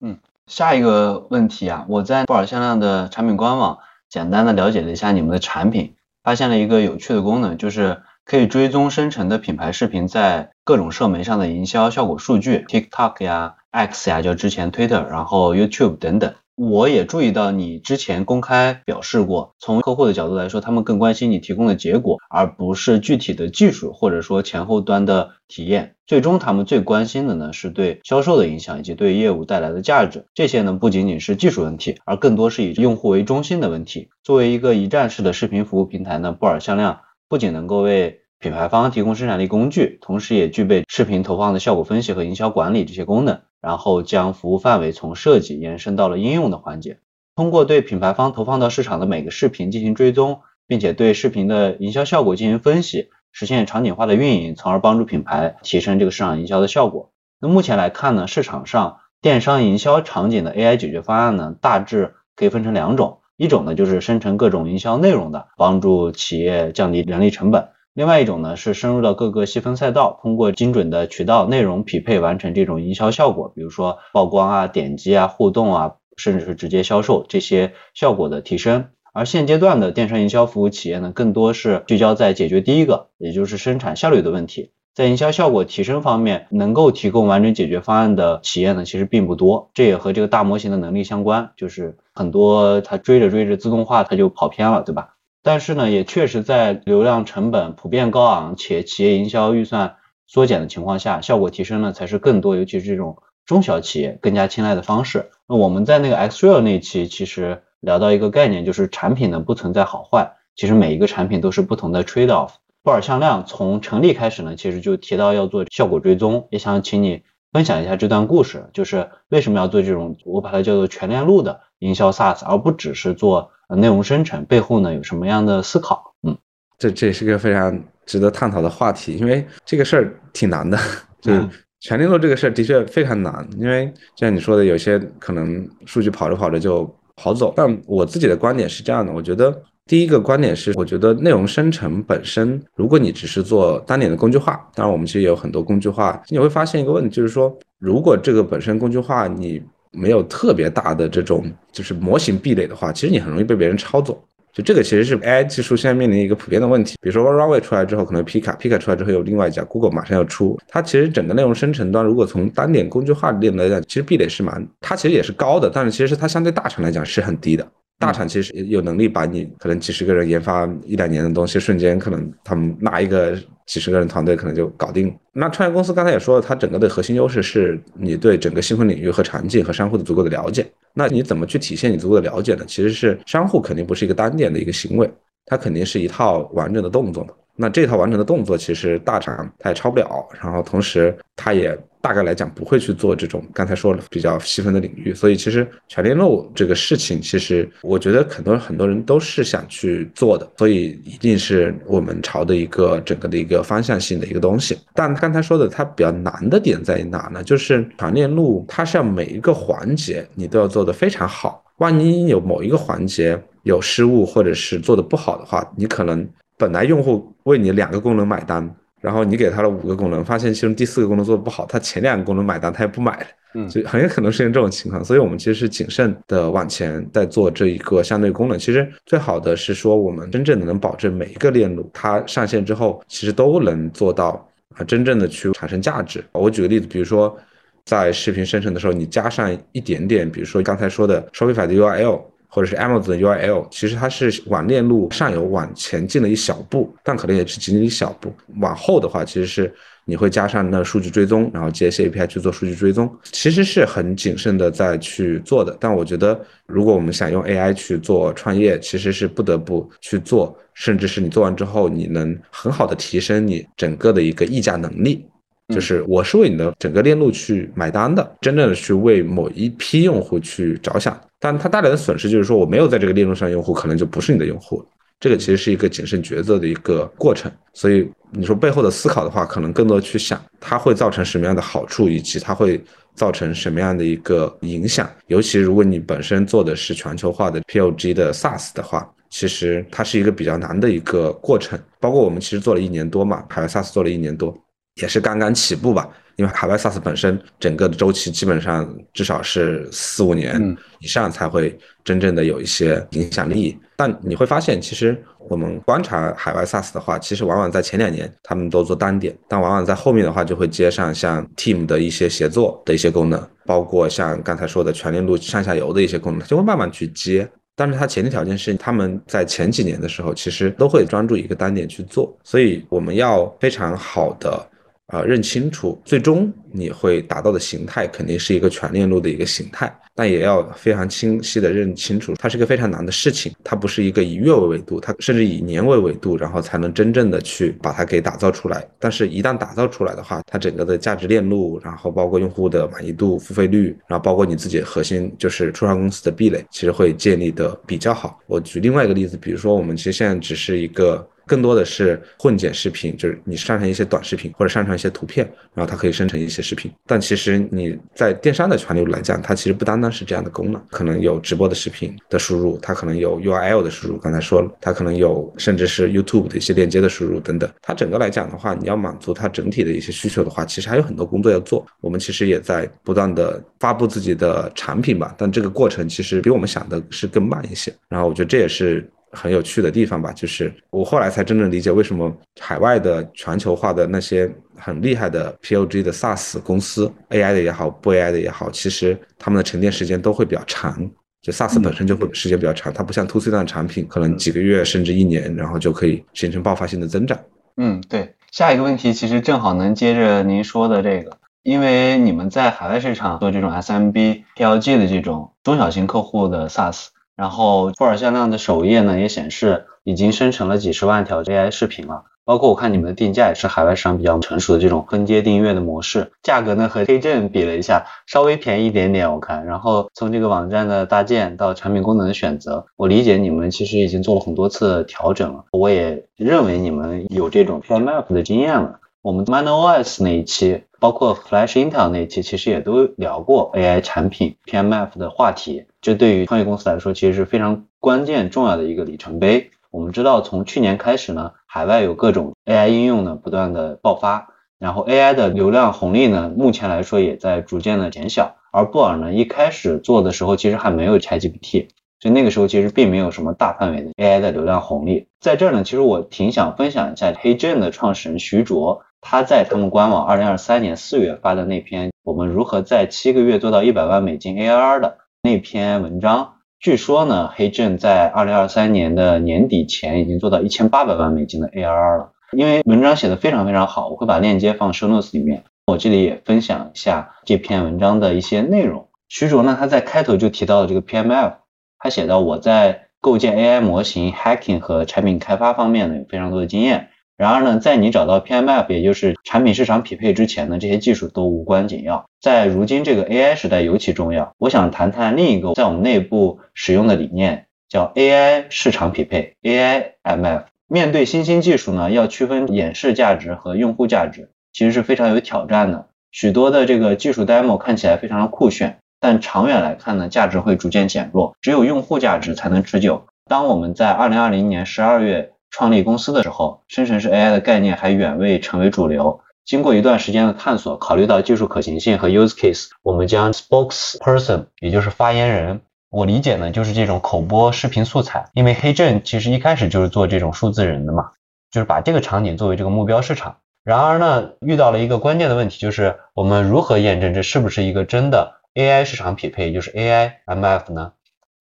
[0.00, 0.18] 嗯。
[0.46, 3.78] 下一个问题啊，我在布尔向量的产品官网
[4.08, 16.34] 简单的了解了一下你们的产品，发现了一个有趣的功能，就是可以追踪生成的品牌视频在各种社媒上的营销效果数据，TikTok 呀、X 呀，就之前 Twitter，然后 YouTube 等等。
[16.54, 25.96] 我也注意到你之前公开表示过，从客户的角度来说，他们更关心你提供的结果，而不是具体的技术或者说前后端的体验。
[26.06, 30.26] 最终，他们最关心的呢是对销售的影响以及对业务带来的价值。
[30.34, 34.10] 这些呢不仅仅是技术问题，而更多是以用户为中心的问题。
[34.22, 43.40] 作为一个一站式的视频服务平台呢，布尔向量不仅能够为品牌方提供生产力工具，同时也具备视频投放的效果分析和营销管理这些功能。
[43.62, 46.98] 然后将服务范围从设计延伸到了应用的环节，
[47.36, 57.12] 通过对品牌方投放到市场的每个视频进行追踪，并且对视频的营销效果进行分析，实现场景化的运营，从而帮助品牌提升这个市场营销的效果。
[57.40, 67.68] 那目前来看呢，市场上电商营销场景的 AI 解决方案呢，大致可以分成两种，一种呢就是生成各种营销内容的，帮助企业降低人力成本。
[67.94, 78.86] 另外一种呢是深入到各个细分赛道，通过精准的渠道内容匹配完成这种营销效果，比如说曝光啊、点击啊、互动啊，甚至是直接销售这些效果的提升。
[79.12, 84.70] 而现阶段的电商营销服务企业呢，更多是聚焦在解决第一个，也就是生产效率的问题。
[84.94, 89.70] 在营销效果提升方面，能够提供完整解决方案的企业呢，其实并不多。
[89.74, 95.16] 这也和这个大模型的能力相关，就是很多它追着追着自动化它就跑偏了，对吧？
[95.42, 105.30] 但是呢，也确实在流量成本普遍高昂且企业营销预算缩减的情况下，效果提升呢才是更多，尤其是这种中小企业更加青睐的方式。
[105.48, 112.52] 那我们在那个 X Real 那期其实聊到一个概念，就是产品呢不存在好坏，其实每一个产品都是不同的 trade off。
[112.84, 117.22] 布尔向量从成立开始呢，其实就提到要做效果追踪，也想请你
[117.52, 123.50] 分享一下这段故事，就是为什么要做这种我把它叫做全链路的营销 SaaS，而不只是做。
[123.74, 126.14] 内容生成背后呢有什么样的思考？
[126.24, 126.36] 嗯，
[126.76, 130.76] 这这也是个非常值得探讨的话题，因为这个事儿挺难的，
[131.22, 131.48] 就是
[131.80, 136.84] 全链路这个事儿的确非常难，因为就像你说的，有些可能数据跑着跑着就
[137.16, 137.50] 跑走。
[137.56, 149.62] 但我自己的观点是这样的，我觉得第一个观点是，我觉得内容生成本身，如果你只是做单点的工具化，当然我们其实也有很多工具化，你会发现一个问题，就是说，如果这个本身工具化你。
[149.94, 154.18] 没有特别大的这种就是模型壁垒的话，其实你很容易被别人抄走。
[154.50, 156.96] 就这个其实是 AI 技术现在面临一个普遍的问题。
[157.02, 160.58] 比如说 Runway 出来之后，可能 Pika，Pika 出来之后有另外一家 Google 马上要出。
[160.66, 167.70] 它其实整个内容生成端，如果从单点工具化里面来讲，其实壁垒是蛮，它其实也是高的，但是其实它相对大厂来讲是很低的。
[168.02, 175.16] 大厂其实有能力把你可能几十个人研发一两年的东西，瞬间可能他们拿一个几十个人团队可能就搞定。
[175.32, 180.66] 那创业公司刚才也说了，它整个的核心优势是你对整个细分领域和场景和商户的足够的了解。
[180.92, 182.64] 那你怎么去体现你足够的了解呢？
[182.66, 185.08] 其实是商户肯定不是一个单点的一个行为，
[185.46, 187.30] 它肯定是一套完整的动作嘛。
[187.54, 191.78] 那这套完整的动作其实大厂它也抄不了，然后同时它也。
[192.02, 204.76] 大概来讲不会去做这种刚才说的比较细分的领域，所以其实全链路这个事情，其实我觉得很多很多人都是想去做的，所以一定是我们朝的一个整个的一个方向性的一个东西。
[204.94, 207.42] 但刚才说的它比较难的点在于哪呢？
[207.44, 216.28] 就是全链路它是要每一个环节你都要做得非常好，万一有某一个环节有失误或者是做的不好的话，你可能
[216.58, 218.68] 本来用户为你两个功能买单。
[219.02, 225.04] 然后你给他了五个功能，发现其中第四个功能做的不好，他前两个功能买单他也不买了，嗯所以很有可能出现这种情况。
[225.04, 228.56] 所以我们其实是谨慎的往前在做这一个相对功能。
[228.56, 236.24] 其实最好的是说，我们真正的能保证每一个链路它上线之后，其实都能做到啊真正的去产生价值。
[236.32, 237.36] 我举个例子，比如说
[237.84, 242.20] 在视频生成的时候，你加上一点点，比如说刚才说的 Shopify 的 URL。
[242.54, 248.30] 或者是 Amazon 的 URL，其实它是往链路上游往前进了一小步，但可能也是仅仅一小步。
[248.60, 249.72] 往后的话，其实是
[250.04, 255.74] 你会加上那数据追踪，然后接一些 API 去做数据追踪，其实是很谨慎的在去做的。
[255.80, 265.24] 但我觉得，如果我们想用 AI 去做创业，其实是不得不去做，甚至是你做完之后，你能很好的提升你整个的一个议价能力。
[265.72, 274.80] 就是我是为你的整个链路去买单的，真正的去为某一批用户去着想，但它带来的损失就是说我没有在这个链路上用户，可能就不是你的用户。
[275.18, 282.80] 这个其实是一个谨慎抉择的一个过程，所以你说背后的思考的话，可能更多去想它会造成什么样的好处，以及它会
[283.16, 285.10] 造成什么样的一个影响。
[285.26, 291.76] 尤其如果你本身做的是全球化的 POG 的 SaaS 的话，其实它是一个比较难的一个过程。
[291.98, 294.56] 包括我们其实做了一年多嘛，海外 SaaS 做了一年多。
[295.00, 303.78] 也是刚刚起步吧，因为海外 SaaS 本身整个的周期基本上至少是四五年以上才会真正的有一些影响力。
[303.96, 317.48] 但你会发现，其实我们观察海外 SaaS 的话，其实往往在前两年他们都做单点，但往往在后面的话就会接上像 Team 的一些协作的一些功能，包括像刚才说的全链路上下游的一些功能，就会慢慢去接。
[317.74, 324.68] 但是它前提条件是他们在前几年的时候，其实都会专注一个单点去做，所以我们要非常好的。
[325.12, 338.82] 啊，认清楚，最终你会达到的形态肯定是一个全链路的一个形态，但也要非常清晰的认清楚，它是一个非常难的事情，它不是一个以月为维度，它甚至以年为维度，然后才能真正的去把它给打造出来。
[338.98, 348.40] 但是，一旦打造出来的话，它整个的价值链路，然后包括用户的满意度、付费率，然后包括你自己核心就是初创公司的壁垒，其实会建立的比较好。
[348.46, 351.28] 我举另外一个例子，比如说我们其实现在只是一个。
[351.52, 356.90] 更多的是混剪视频，就是你上传一些短视频或者上传一些图片，然后它可以生成一些视频。
[357.06, 367.70] 但其实你在电商的全流来讲，它其实不单单是这样的功能，可能有直播的视频的输入，它可能有 URL 的输入，刚才说了，它可能有甚至是 YouTube 的一些链接的输入等等。
[367.82, 371.86] 它整个来讲的话，你要满足它整体的一些需求的话，其实还有很多工作要做。
[372.00, 377.94] 我们其实也在不断的发布自己的产品吧，但这个过程其实比我们想的是更慢一些。
[378.08, 379.06] 然后我觉得这也是。
[379.32, 382.30] 很有趣的地方吧，就是我后来才真正理解为什么
[382.60, 391.10] 海外的全球化的那些很厉害的 POG 的 SaaS 公司，AI 的也好，不 AI 的也好，其实他们的沉淀时间都会比较长。
[391.40, 397.36] 就 SaaS 本身就会时间比较长，它不像 To C 端的产品，可能几个月甚至一年，然后就可以形成爆发性的增长。
[397.78, 398.34] 嗯，对。
[398.52, 407.06] 下一个问题其实正好能接着您说的这个，因为你们在海外市场做这种 SMB PLG 的这种中小型客户的 SaaS。
[407.42, 419.66] 然后富尔向量的首页呢也显示已经生成了几十万条 AI 视频了，包括我看你们的定价也是海外市场比较成熟的这种分阶订阅的模式，价格呢和黑证比了一下，稍微便宜一点点我看。
[419.66, 429.00] 然后从这个网站的搭建到产品功能的选择，我理解你们其实已经做了很多次调整了，我也认为你们有这种 PMF 的经验了。
[429.22, 435.84] 我们 MindOS 那一期，包括 Flash Intel 那一期，其实也都聊过 AI 产品 PMF 的话题。
[436.00, 439.70] 这对于创业公司来说，其实是非常关键重要的一个里程碑。
[439.92, 444.48] 我们知道，从去年开始呢，海外有各种 AI 应用呢不断的爆发，
[444.80, 448.56] 然后 AI 的流量红利呢，目前来说也在逐渐的减小。
[448.72, 451.86] 而布尔呢，一开始做的时候，其实还没有 ChatGPT，
[452.18, 455.28] 所以那个时候其实并没有什么大范围的 AI 的流量红利。
[455.38, 459.04] 在这儿呢，其实我挺想分享一下 HeyGen 的创始人徐卓。
[459.22, 472.32] 他在他们官网二零二三年四月发的那篇“我们如何在七个月做到一百万美金 ARR” 的那篇文章，据说呢，黑正在二零二三年的年底前已经做到一千八百万美金的 ARR 了。
[472.50, 475.64] 因为文章写的非常非常好，我会把链接放 show notes 里面。
[475.86, 479.08] 我这里也分享一下这篇文章的一些内容。
[479.28, 481.54] 徐卓呢，他在开头就提到了这个 PMF，
[481.98, 487.08] 他写到我在构建 AI 模型、hacking 和产品开发方面呢有非常多的经验。
[487.42, 492.24] 然而呢，在你找到 PMF，也就是产品市场匹配之前呢，这些技术都无关紧要。
[492.40, 494.54] 在如今这个 AI 时代尤其重要。
[494.58, 500.66] 我想谈谈另一个在我们内部使用的理念，叫 AI 市场匹配 AIMF。
[500.86, 506.06] 面对新兴技术呢，要区分演示价值和用户价值，其实是非常有挑战的。
[506.30, 511.56] 许多的这个技术 demo 看起来非常的酷炫，但长远来看呢，价值会逐渐减弱。
[511.60, 513.24] 只有用户价值才能持久。
[513.50, 515.51] 当我们在2020年12月。
[515.72, 519.40] 创立公司的时候，生成式 AI 的概念还远未成为主流。
[519.64, 528.44] 经过一段时间的探索，考虑到技术可行性和 use case，我们将 spokesperson，也就是发言人，我理解呢就是这种口播视频素材。
[528.52, 531.30] 因为黑正其实一开始就是做这种数字人的嘛，
[531.70, 533.56] 就是把这个场景作为这个目标市场。
[533.82, 541.12] 然而呢，遇到了一个关键的问题，就是我们如何验证这是不是一个真的 AI 市场匹配，也就是 AI MF 呢？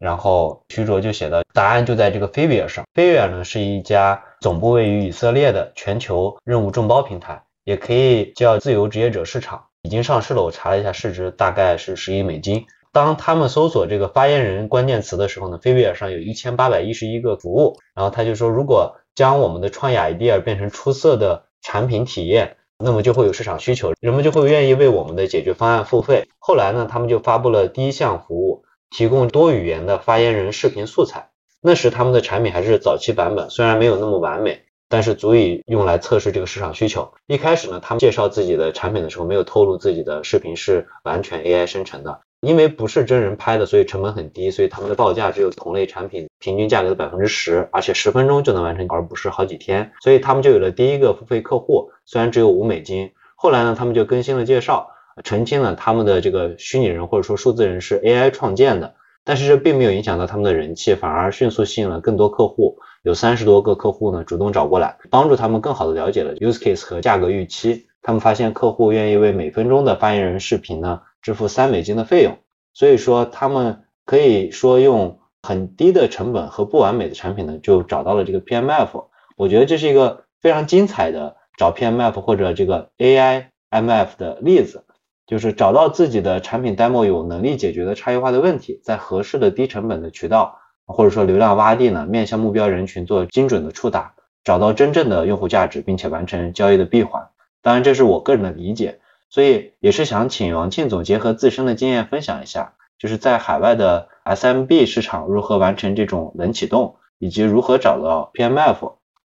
[0.01, 2.83] 然后徐卓就写到，答案就在这个 Fiverr 上。
[2.95, 10.41] Fiverr 呢是一家总部位于以色列的全球任务众包平台，也可以叫自由职业者市场，已经上市了。
[10.41, 12.65] 我查了一下市值，大概是十亿美金。
[12.91, 17.77] 当他们搜索这个发言人关键词的时候呢，Fiverr 上有一千八百一十一个服务。
[17.93, 26.27] 然后他就说，如果将我们的创意 idea 变成出色的产品体验，那么就会有市场需求，人们就会愿意为我们的解决方案付费。
[26.39, 28.63] 后来呢，他们就发布了第一项服务。
[28.91, 31.29] 提供多语言的发言人视频素材。
[31.61, 37.13] 那时他们的产品还是早期版本，虽然没有那么完美，但是足以用来测试这个市场需求。
[37.27, 49.93] 一开始呢，他们介绍自己的产品的时候，没有透露自己的视频是完全 AI 生成的，因为不是真人拍的，所以成本很低，所以他们的报价只有同类产品平均价格的百分之十，而且十分钟就能完成，而不是好几天。
[50.01, 53.11] 所以他们就有了第一个付费客户，虽然只有五美金。
[53.35, 54.89] 后来呢，他们就更新了介绍。
[55.23, 67.87] 澄清了他们的这个虚拟人或者说数字人是 AI 创建的，但是这并没有影响到他们的人气，反而迅速吸引了更多客户，有三十多个客户呢主动找过来，帮助他们更好的了解了 use case 和价格预期。
[68.01, 72.39] 他们发现客户愿意为每分钟的发言人视频呢支付三美金的费用，
[72.73, 79.05] 所以说他们可以说用很低的成本和不完美的产品呢就找到了这个 PMF。
[79.35, 84.83] 我觉得这是一个非常精彩的找 PMF 或者这个 AI MF 的例子。
[85.27, 94.13] 就是找到自己的产品 demo 有能力解决的差异化的问题，在合适的低成本的渠道或者说流量洼地呢，面向目标人群做精准的触达，
[94.43, 97.29] 找到真正的用户价值，并且完成交易的闭环。
[97.61, 98.99] 当然，这是我个人的理解，
[99.29, 108.93] 所以也是想请王庆总结合自身的经验分享一下，就是在海外的 SMB 市场如何完成这种冷启动，以及如何找到 PMF。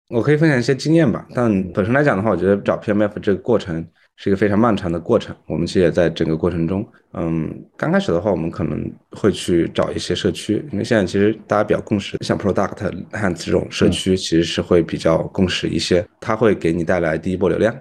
[0.10, 3.88] 我可以分享一些经验吧，但本身来讲的话，我觉得找 PMF 这个过程。
[4.18, 17.76] 是一个非常漫长的过程，我们其实也在整个过程中，嗯，刚开始的话，我们可能会去找一些社区，因为现在其实大家比较共识，像 Product 和这种社区其实是会比较共识一些，它会给你带来第一波流量，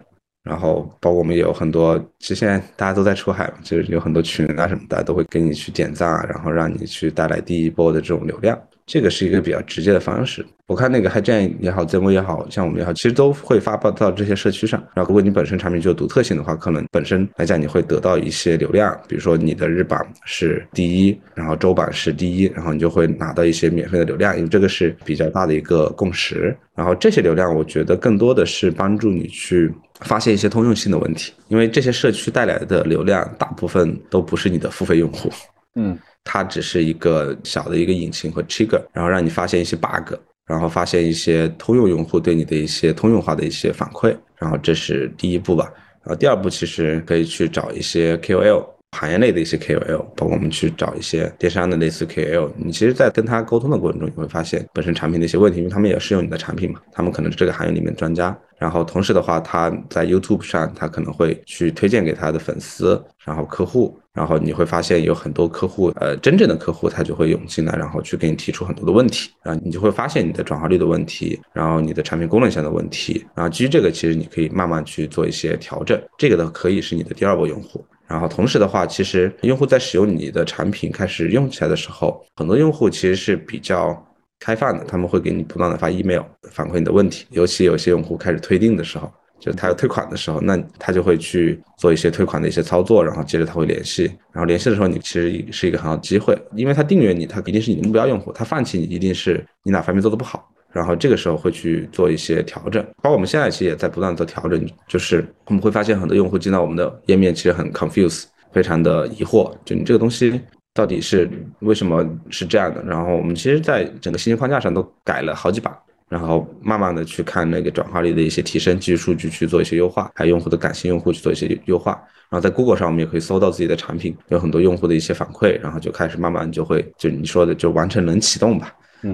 [0.44, 8.60] 然后包括我们也有很多，其实现在大家都在出海嘛，就是有很多群啊什么，大家都会给你去点赞啊，然后让你去带来第一波的这种流量。
[8.86, 10.46] 这个是一个比较直接的方式。
[10.68, 14.80] 我看那个 h i j a n 也好，Zemo 也好像我们也好，其实都会发布到这些社区上。
[14.94, 18.96] 然后，如果你本身产品就有独特性的话，可能本身来讲你会得到一些流量。
[19.08, 26.56] 比如说你的日榜是第一，然后周榜是第一，然后你就会拿到一些免费的流量，因为这个是比较大的一个共识。
[26.74, 35.28] 然后这些流量，我觉得更多的是帮助你去发现一些通用性的问题，因为这些社区带来的流量大部分都不是你的付费用户。
[35.74, 35.98] 嗯。
[36.26, 40.12] 它只是一个小的一个引擎和 trigger，然后让你发现一些 bug，
[40.46, 45.72] 然后发现一些通用用户对你的一些通用化的一些反馈，然后这是第一步吧。
[46.02, 48.66] 然后第二步其实可以去找一些 KOL，
[48.96, 52.50] 行业内的一些 KOL，包括我们去找一些电商的类似 KOL。
[52.56, 58.36] 你其实，在跟他沟通的过程中，你会发现本身产品的一些问题，因为他们也试用你的产品嘛，他们可能是这个行业里面专家。
[58.58, 77.84] 然后同时的话，他在 YouTube 上，他可能会去推荐给他的粉丝，然后客户，然后你会发现有很多客户，呃，真正的客户他就会涌进来，然后去给你提出很多的问题，然后你就会发现你的转化率的问题，然后你的产品功能性的问题，然后基于这个，其实你可以慢慢去做一些调整，这个的可以是你的第二波用户。
[78.08, 84.02] 然后同时的话，其实用户在使用你的产品开始用起来的时候，很多用户其实是比较。
[84.38, 100.46] 开放的，他们会给你不断的发 email 反馈你的问题， 尤其有些用户开始退订的时候，就他要退款的时候，那他就会去做一些退款的一些操作，然后接着他会联系，然后联系的时候，你其实是一个很好的机会，因为他订阅你，他一定是你的目标用户，他放弃你一定是你哪方面做的不好，
[100.76, 110.38] 然后这个时候会去做一些调整，包括我们现在其实也在不断做调整，就是我们会发现很多用户进到我们的页面其实很 confuse，非常的疑惑，就你这个东西。
[110.74, 111.26] 到底是
[111.60, 112.82] 为什么是这样的？
[112.82, 115.74] 然后我们其实，在整个信息框架上都改了好几版，
[116.06, 121.92] 然后慢慢的去看那个转化率的一些提升，基于数据去做一些优化，还有用户的感性用户去做一些优化。
[122.28, 128.70] 然后在 Google 上，我们也可以搜到自己的产品，有很多用户的一些反馈，然后就开始慢慢就会就你说的就完成冷启动吧。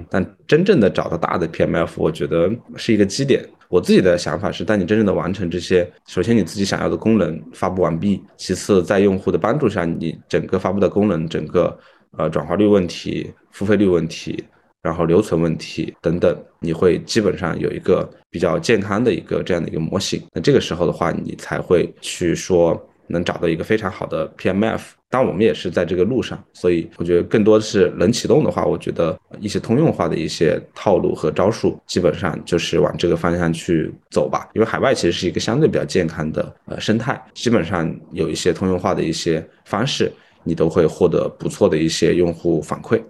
[0.09, 3.45] 但真正的找到大的 PMF，我觉得是一个基点。
[3.69, 11.75] 我自己的想法是，当你真正的完成这些，首先你自己想要的功能发布完毕，其次在用户的帮助下，你整个发布的功能，整个
[12.19, 14.45] 呃转化率问题、付费率问题，
[14.83, 20.23] 然后留存问题等等，你会基本上有一个比较健康的一个这样的一个模型。
[20.35, 22.79] 那这个时候的话，你才会去说
[23.13, 24.81] 能找到一个非常好的 PMF。
[25.09, 34.49] 当然，我们也是在这个路上，所以我觉得更多的是能启动的话，我觉得一些通用化的一些套路和招数，基本上就是往这个方向去走吧。
[34.55, 40.11] 因为海外其实是一个相对比较健康的呃生态，基本上有一些通用化的一些方式，
[40.45, 43.03] 你都会获得不错的一些用户反馈。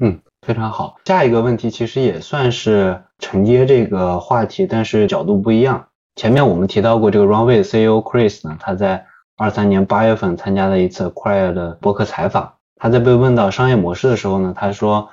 [0.00, 0.96] 嗯，非常好。
[1.04, 5.86] 下一个问题其实也算是承接这个话题，但是角度不一样。
[6.16, 15.08] 前面我们提到过这个 Runway 的 CEO Chris 呢，他在二三年八月份参加了一次 Quire 的播客采访，他在被问到商业模式的时候呢，他说，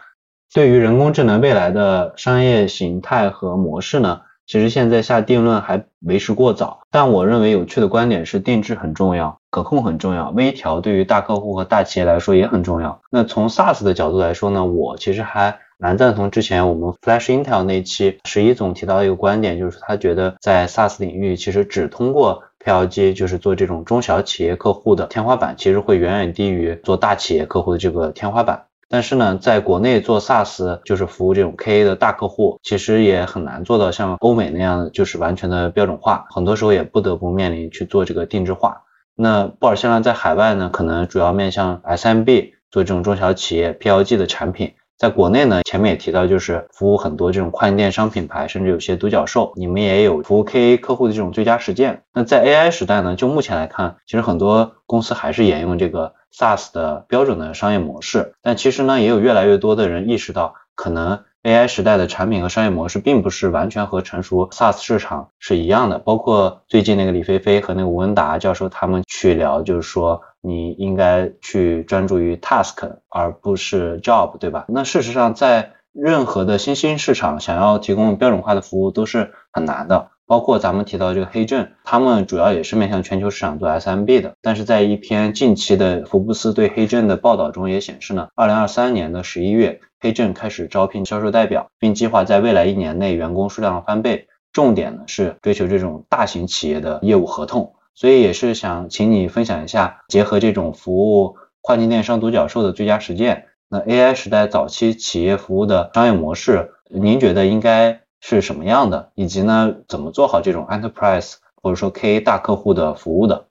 [0.53, 6.81] 对于人工智能未来的商业形态和模式呢，其实现在下定论还为时过早。
[6.91, 13.01] 但我认为有趣的观点是，定制很重要，可控很重要，微调对于大客户和大企业来说也很重要。
[13.09, 28.65] 那从 SaaS 的角度来说呢，我其实还蛮赞同之前我们 Flash Intel 那期十一总提到一个观点，就是他觉得在 SaaS 领域，其实只通过 PLG 就是做这种中小企业客户的天花板，其实会远远低于做大企业客户的这个天花板。
[28.87, 38.83] 但是呢，在国内做 SaaS 就是服务这种 KA 的大客户，其实也很难做到像欧美那样就是完全的标准化，很多时候也不得不面临去做这个定制化。
[39.15, 44.73] 那布尔先生在海外呢，可能主要面向 SMB 做这种中小企业 PLG 的产品。
[45.01, 52.03] 在国内呢，前面也提到，就是服务很多这种跨境电商品牌，甚至有些独角兽，你们也有服务 KA 客户的这种最佳实践。
[52.13, 58.35] 那在 AI 时代呢，就目前来看，其实很多公司还是沿用这个 SaaS 的标准的商业模式。
[58.43, 65.99] 但其实呢，也有越来越多的人意识到，可能 AI 时代的产品和商业模式并不是完全和成熟 SaaS 市场是一样的。
[65.99, 70.21] 包括最近那个李飞飞和那个吴文达教授他们去聊，就是说。
[70.43, 74.65] 你应该去专注于 task 而不是 job，对吧？
[74.69, 80.07] 那事实上，在任何的新兴市场，想要提供标准化的服务都是很难的。
[80.25, 84.33] 包括咱们提到这个黑镇，他们主要也是面向全球市场做 SMB 的。
[84.41, 94.27] 但是在一篇近期的福布斯对黑镇的报道中也显示呢，二零二三年的十一月，黑证开始招聘销售代表，并计划在未来一年内员工数量翻倍。
[94.51, 97.73] 重点呢是追求这种大型企业的业务合同。
[97.93, 109.11] 所以也是想请你分享一下，结合这种服务跨境电商独角兽的最佳实践，那 AI 时代早期企业服务的商业模式，您觉得应该是什么样的？
[109.15, 113.45] 以及呢，怎么做好这种 enterprise 或者说 KA 大客户的服务的？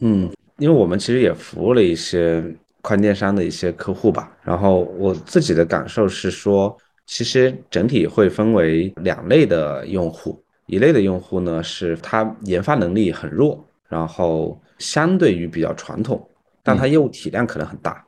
[0.00, 2.44] 嗯，因为我们其实也服务了一些
[2.82, 6.76] 跨境电商的一些客户吧，然后我自己的感受是说，
[7.06, 10.38] 其实整体会分为两类的用户。
[10.66, 16.26] 一类的用户呢，是他研发能力很弱，然后相对于比较传统，
[16.62, 18.04] 但他业务体量可能很大。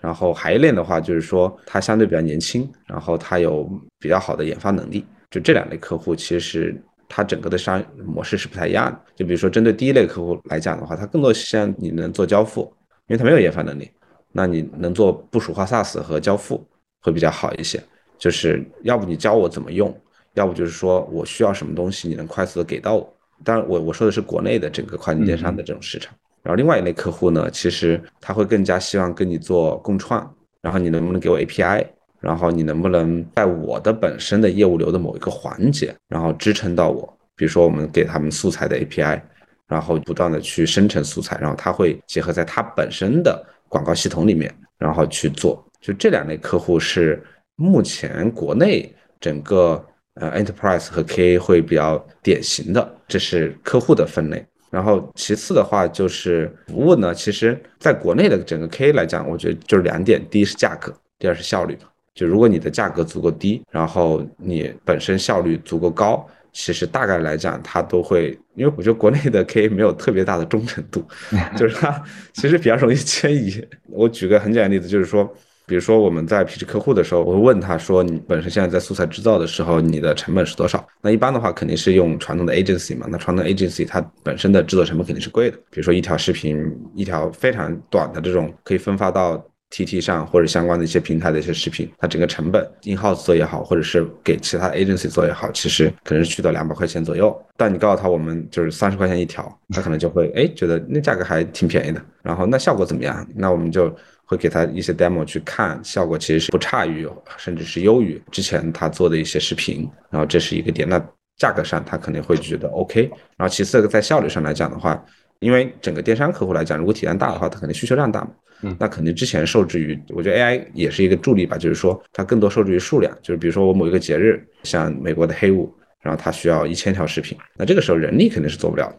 [0.00, 5.04] 然后还一类的话，就是说他相对比较年轻，然后他有比较好的研发能力。
[5.30, 6.74] 就这两类客户，其实
[7.08, 9.00] 他整个的商业模式是不太一样的。
[9.14, 12.62] 就比如说针对第一类客户来讲的话，他更多希望你能做交付，
[13.06, 13.88] 因为他没有研发能力，
[14.32, 16.66] 那你能做部署化 SaaS 和交付
[17.00, 17.82] 会比较好一些。
[18.18, 19.94] 就是要不你教我怎么用。
[20.34, 23.14] 要不就是说我需要什么东西，你能快速的给到我。
[23.44, 26.14] 当然，我我说的是国内的整个跨境电商的这种市场。
[26.42, 31.86] 然后另外一类客户呢，其实他会更加希望跟你做共创，然后你能不能给我 API，
[32.18, 37.18] 然后你能不能在我的本身的业务流的某一个环节，然后支撑到我。
[37.36, 39.20] 比如说我们给他们素材的 API，
[39.66, 45.64] 然后不断的去生成素材，然后他会结合在他本身的广告系统里面，然后去做。
[45.80, 47.24] 就这两类客户是
[47.56, 49.82] 目前国内整个。
[50.16, 54.44] 呃，enterprise 和 KA 会比较典型的，这是客户的分类。
[54.70, 61.78] 然后其次的话就是服务呢，其实在国内的整个 KA 来讲，我觉得就是两点：第一是价格，第二是效率。
[62.14, 71.02] 就如果你的价格足够低，然后你本身效率足够高，其实大概来讲，它都会，因为我觉得国内的 KA 没有特别大的忠诚度，
[71.56, 73.62] 就是它其实比较容易迁移。
[73.88, 75.32] 我举个很简单的例子，就是说。
[75.64, 83.06] 比如说我们在 pitch 客户的时候，我会问他说：“你本身现在在素材制造的时候，你的成本是多少？”那一般的话肯定是用传统的 agency 嘛。
[83.08, 85.56] 那传统 agency 它本身的制作成本肯定是贵的。
[85.70, 86.60] 比如说一条视频，
[86.96, 89.42] 一条非常短的这种可以分发到
[89.72, 97.36] TT 上或者相关的一些平台的一些视频，它整个成本 in house 做也好，或者是给其他 agency 做也好，其实可能是去到两百块钱左右。
[97.56, 102.00] 但你告诉他我们就是三十块钱一条，他可能就会哎觉得那价格还挺便宜的。
[102.22, 103.26] 然后那效果怎么样？
[103.34, 103.92] 那我们就。
[104.24, 107.06] 会给他一些 demo 去看，效果其实是不差于，
[107.36, 109.86] 甚至是优于之前他做的一些视频。
[110.08, 110.98] 然后这是一个点，那
[111.36, 113.10] 价格上他肯定会觉得 OK。
[113.36, 115.04] 然后其次在效率上来讲的话，
[115.40, 118.30] 因为整个电商客户来讲，如果体量大的话，他肯定需求量大嘛。
[118.78, 128.98] 那肯定之前受制于，我觉得 AI 也是一个助力吧，就是说它更多受制于数量，就是比如说我某一个节日，像美国的黑五，然后它需要一千条视频，那这个时候人力肯定是做不了的。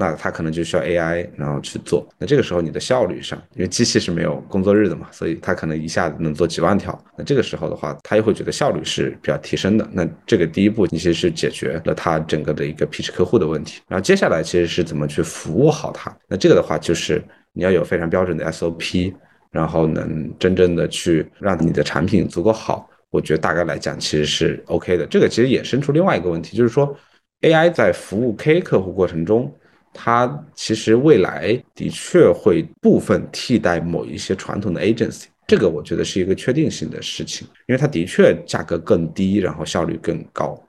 [0.00, 2.08] 那它可能就需要 AI，然后去做。
[2.18, 6.96] 那这个时候你的效率上，因为机器是没有工作日的嘛，所以它可能一下子能做几万条。
[7.16, 9.84] 那这个时候的话，它又会觉得效率是比较提升的。
[9.92, 13.80] 那这个第一步，你其实是解决了它整个的一个 pitch 客户的问题。
[13.88, 16.16] 然后接下来其实是怎么去服务好它。
[16.28, 17.20] 那这个的话，就是
[17.58, 19.12] 你要有非常标准的 SOP，
[19.50, 22.88] 然后能真正的去让你的产品足够好。
[23.10, 25.04] 我觉得大概来讲其实是 OK 的。
[25.06, 26.96] 这个其实衍生出另外一个问题，就是说
[27.40, 29.52] AI 在服务 K 客户过程中。
[30.00, 40.62] 它其实未来的确会部分替代某一些传统的 agency，这个我觉得是一个确定性的事情，因为它的确价格更低，然后效率更高，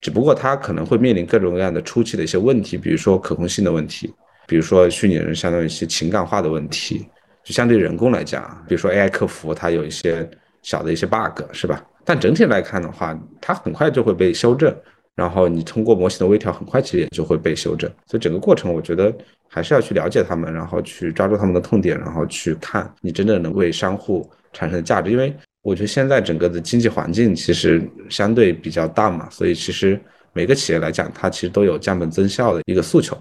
[0.00, 4.12] 只不过它可能会面临各种各样的初期的一些问题，比如说可控性的问题，
[4.46, 7.06] 比如说虚拟人相当于一些情感化的问题，
[7.44, 10.28] 就相对人工来讲，比如说 AI 客服它有一些
[10.62, 11.84] 小的一些 bug，是吧？
[12.04, 14.74] 但整体来看的话，它很快就会被修正。
[15.16, 17.90] 然后你通过模型的微调，很快其实也就会被修正。
[18.06, 19.10] 所以整个过程，我觉得
[19.48, 25.10] 还是要去了解他们，然后去抓住他们的痛点，然后去看你真正能为商户产生的价值。
[25.10, 29.98] 因为我觉得现在整个的经济环境其实相对比较淡嘛，所以其实
[30.34, 33.16] 每个企业来讲，它其实都有降本增效的一个诉求。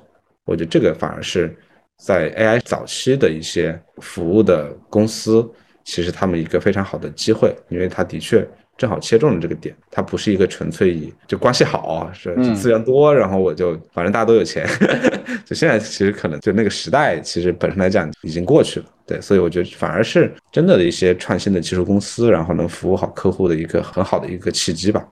[0.46, 1.56] 我觉得这个反而是
[1.98, 5.48] 在 AI 早期的一些服务的公司，
[5.84, 8.48] 其实他们一个非常好的机会，因为它的确。
[8.78, 14.68] 正好切中了这个点，它不是一个纯粹以就关系好是资源多，然后我就反正大家都有钱，
[15.48, 25.08] 就现在其实可能就那个时代其实本身来讲已经过去了，对，所以我觉得反而是真的的一些创新的技术公司，然后能服务好客户的一个很好的一个契机吧。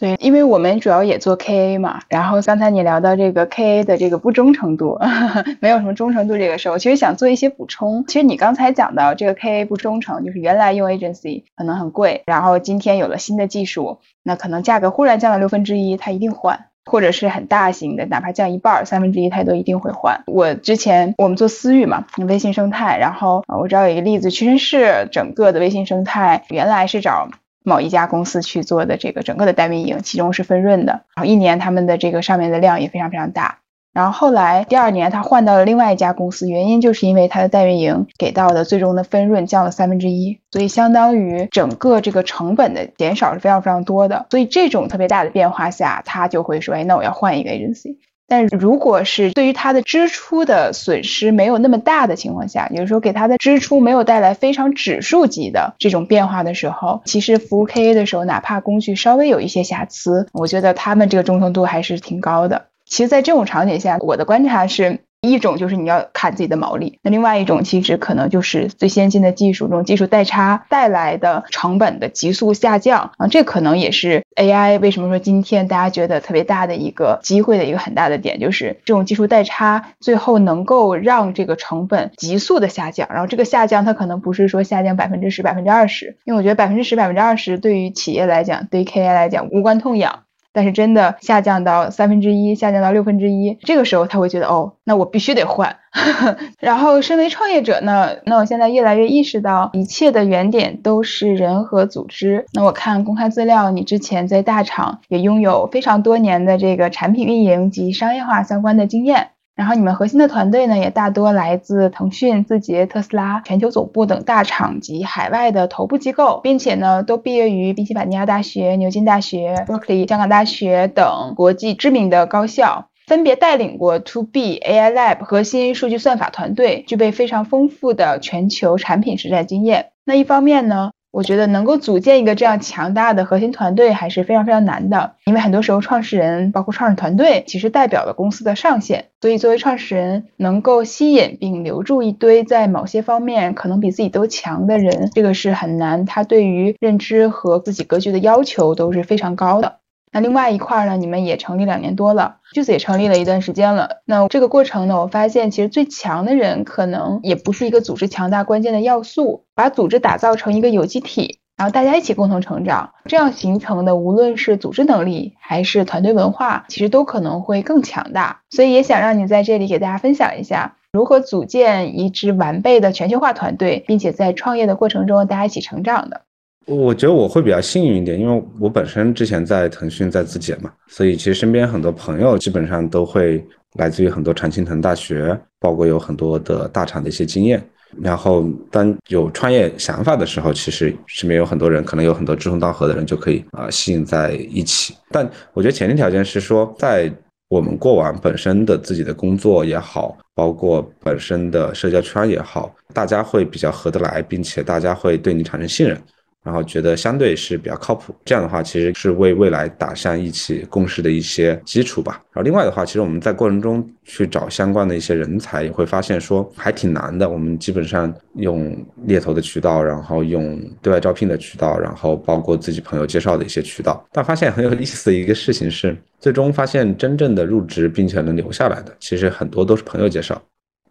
[0.00, 4.98] 对，因为我们主要也做 KA 嘛，然后刚才你聊到这个 KA 的这个不忠诚度，
[5.60, 8.06] 没有什么忠诚度这个事儿，我其实想做一些补充。
[8.06, 20.22] 其实你刚才讲到这个 KA 不忠诚，就是原来用 agency 可能很贵，然后今天有了新的技术，那可能价格忽然降了六分之一，他一定换，或者是很大型的，哪怕降一半、三分之一，他都一定会换。
[20.26, 27.28] 我之前我们做私域嘛，微信生态，然后我知道有一个例子，屈臣氏整个的微信生态原来是找。
[27.70, 33.58] 某一家公司去做的这个整个的代运营，其中是分润的，然后一年他们的这个上面的量也非常非常大。
[33.92, 44.26] 然后后来第二年他换到了另外一家公司，原因就是因为他的代运营给到的最终的分润降了三分之一，所以相当于整个这个成本的减少是非常非常多的。
[44.30, 47.98] 所以这种特别大的变化下，他就会说，哎，那我要换一个 agency。
[48.30, 62.66] 但如果是对于他的支出的损失没有那么大的情况下，也就是说给他的支出没有带来非常指数级的这种变化的时候，其实服务 KA 的时候，哪怕工具稍微有一些瑕疵，我觉得他们这个忠诚度还是挺高的。
[62.86, 65.00] 其实，在这种场景下，我的观察是。
[65.22, 90.20] 一种就是你要砍自己的毛利，那另外一种其实可能就是最先进的技术，这种技术代差带来的成本的急速下降啊，这可能也是 AI 为什么说今天大家觉得特别大的一个机会的一个很大的点，就是这种技术代差最后能够让这个成本急速的下降，然后这个下降它可能不是说下降百分之十、百分之二十，因为我觉得百分之十、百分之二十对于企业来讲，对于 KI 来讲无关痛痒。
[90.52, 95.76] 但是真的下降到三分之一，下降到六分之一，这个时候他会觉得哦，那我必须得换。
[96.60, 102.46] 然后身为创业者呢，那我现在越来越意识到，一切的原点都是人和组织。
[102.52, 109.30] 那我看公开资料，你之前在大厂也拥有非常多年的这个产品运营及商业化相关的经验。
[109.60, 129.90] 然后你们核心的团队呢，也大多来自腾讯、字节、特斯拉、全球总部等大厂及海外的头部机构，并且呢，都毕业于宾夕法尼亚大学、牛津大学、Berkeley 香港大学等国际知名的高校，分别带领过 To B、AI Lab 核心数据算法团队，具备非常丰富的全球产品实战经验。
[130.06, 130.92] 那一方面呢？
[131.12, 149.79] 我觉得能够组建一个这样强大的核心团队还是非常非常难的，因为很多时候创始人包括创始团队其实代表了公司的上限，所以作为创始人能够吸引并留住一堆在某些方面可能比自己都强的人，这个是很难，他对于认知和自己格局的要求都是非常高的。
[150.12, 154.02] 那另外一块呢，你们也成立两年多了，句子也成立了一段时间了。
[154.04, 168.40] 那这个过程呢，我发现其实最强的人可能也不是一个组织强大关键的要素，把组织打造成一个有机体，然后大家一起共同成长，这样形成的无论是组织能力还是团队文化，其实都可能会更强大。
[168.50, 176.22] 所以也想让你在这里给大家分享一下，如何组建一支完备的全球化团队，并且在创业的过程中大家一起成长的。
[176.66, 183.44] 我觉得我会比较幸运一点，因为我本身之前在腾讯、在字节嘛，所以其实身边很多朋友基本上都会
[183.74, 187.62] 来自于很多常青藤大学，包括有很多的大厂的一些经验。
[188.00, 194.94] 然后当有创业想法的时候，其实身边有很多人，可能有很多志同道合的人就可以啊吸引在一起。
[195.10, 197.12] 但我觉得前提条件是说，在
[197.48, 206.00] 我们过往本身的自己的工作也好，包括本身的社交圈也好，大家会比较合得来，并且大家会对你产生信任。
[206.42, 212.22] 然后觉得相对是比较靠谱，这样的话其实是为未来打下一起共事的一些基础吧。
[212.32, 217.28] 然后另外的话，其实我们在过程中去找相关的一些人才，也会发现说还挺难的。
[217.28, 218.74] 我们基本上用
[219.04, 230.40] 猎头的渠道，然后用对外招聘的渠道，然后包括自己朋友介绍的一些渠道，但发现很有意思的一个事情是，最终发现真正的入职并且能留下来的，其实很多都是朋友介绍。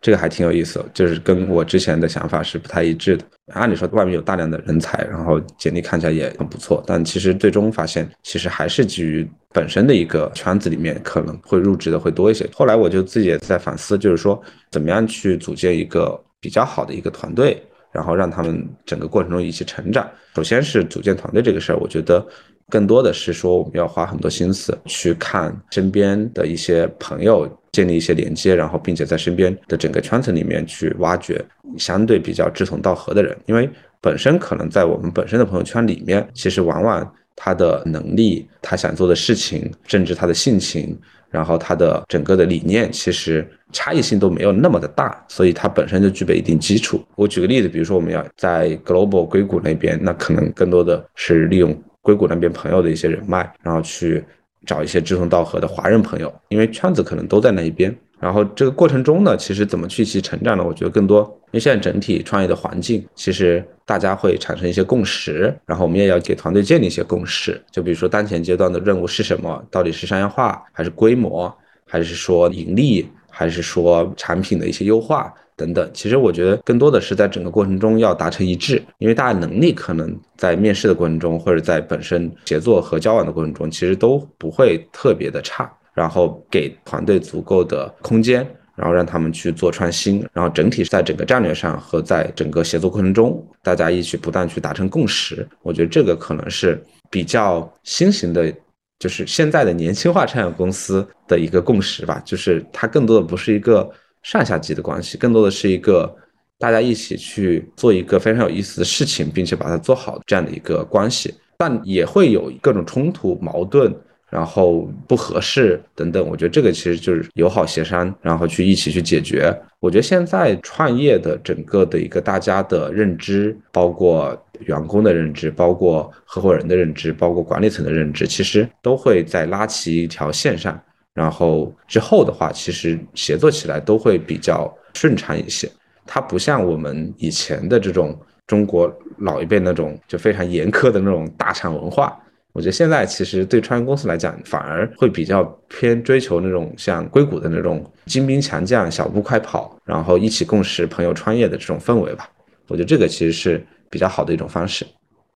[0.01, 3.25] 这个还挺有意思，就是跟我之前的想法是不太一致的。
[3.53, 12.47] 按理说外面有大量的人才，然后简历看起来也很不错，但其实最终发现，其实还是基于本身的一个圈子里面可能会入职的会多一些。
[12.53, 14.41] 后来我就自己也在反思，就是说
[14.71, 20.09] 怎么样去组建一个比较好的一个团队，然后让他们整个过程中一起成长。
[20.35, 22.25] 首先是组建团队这个事儿，我觉得。
[22.69, 31.43] 更多的是说，我们要花很多心思去看身边的一些朋友，建立一些连接，然后并且在身边的整个圈层里面去挖掘
[31.77, 33.35] 相对比较志同道合的人。
[33.47, 40.97] 因为本身可能在我们本身的朋友圈里面，其实往往他的能力、他想做的事情，甚至他的性情，
[41.29, 47.03] 然后他的整个的理念，其实差异性都没有那么的大，所以他本身就具备一定基础。
[47.15, 51.75] 我举个例子，比如说我们要在 Global 硅谷那边，那可能更多的是利用。
[52.09, 54.23] 硅谷那边朋友的一些人脉，然后去
[54.65, 57.95] 找一些志同道合的华人朋友，因为圈子可能都在那一边。
[58.19, 60.63] 然后这个过程中呢，其实怎么去其成长呢？
[60.63, 67.61] 我觉得更多，因为现在整体创业的环境，其实大家会产生一些共识，然后我们也要给团队建立一些共识。
[67.71, 69.63] 就比如说当前阶段的任务是什么？
[69.69, 71.55] 到底是商业化，还是规模，
[71.85, 75.31] 还是说盈利，还是说产品的一些优化？
[75.59, 85.69] 等等，其实我觉得更多的是在整个过程中要达成一致，因为大家能力可能在面试的过程中，或者在本身协作和交往的过程中，其实都不会特别的差。
[85.93, 95.45] 然后给团队足够的空间，然后让他们去做创新，然后整体在整个战略上和在整个协作过程中，大家一起不断去达成共识。
[95.61, 98.49] 我觉得这个可能是比较新型的，
[98.97, 103.91] 就是现在的年轻化创业公司的一个共识吧，就是它更多的不是一个。
[104.23, 106.13] 上下级的关系，更多的是一个
[106.57, 113.95] 大家一起去做一个非常有意思的事情，并且把它做好这样的一个关系，但也会有各种冲突、矛盾，
[114.29, 116.27] 然后不合适等等。
[116.27, 119.57] 我觉得这个其实就是友好协商，然后去一起去解决。
[119.79, 130.77] 我觉得现在创业的整个的一个大家的认知，包括员工的认知，包括合伙人的认知，包括管理层的认知，其实都会在拉起一条线上。
[131.19, 135.69] 然后之后的话，其实协作起来都会比较顺畅一些。
[136.05, 138.17] 它不像我们以前的这种
[138.47, 142.17] 中国老一辈那种就非常严苛的那种大厂文化。
[142.53, 152.29] 我觉得现在其实对创业公司来讲，反而会比较偏追求那种像硅谷的那种精兵强将、小步快跑，然后一起共识、朋友创业的这种氛围吧。
[152.69, 154.87] 我觉得这个其实是比较好的一种方式。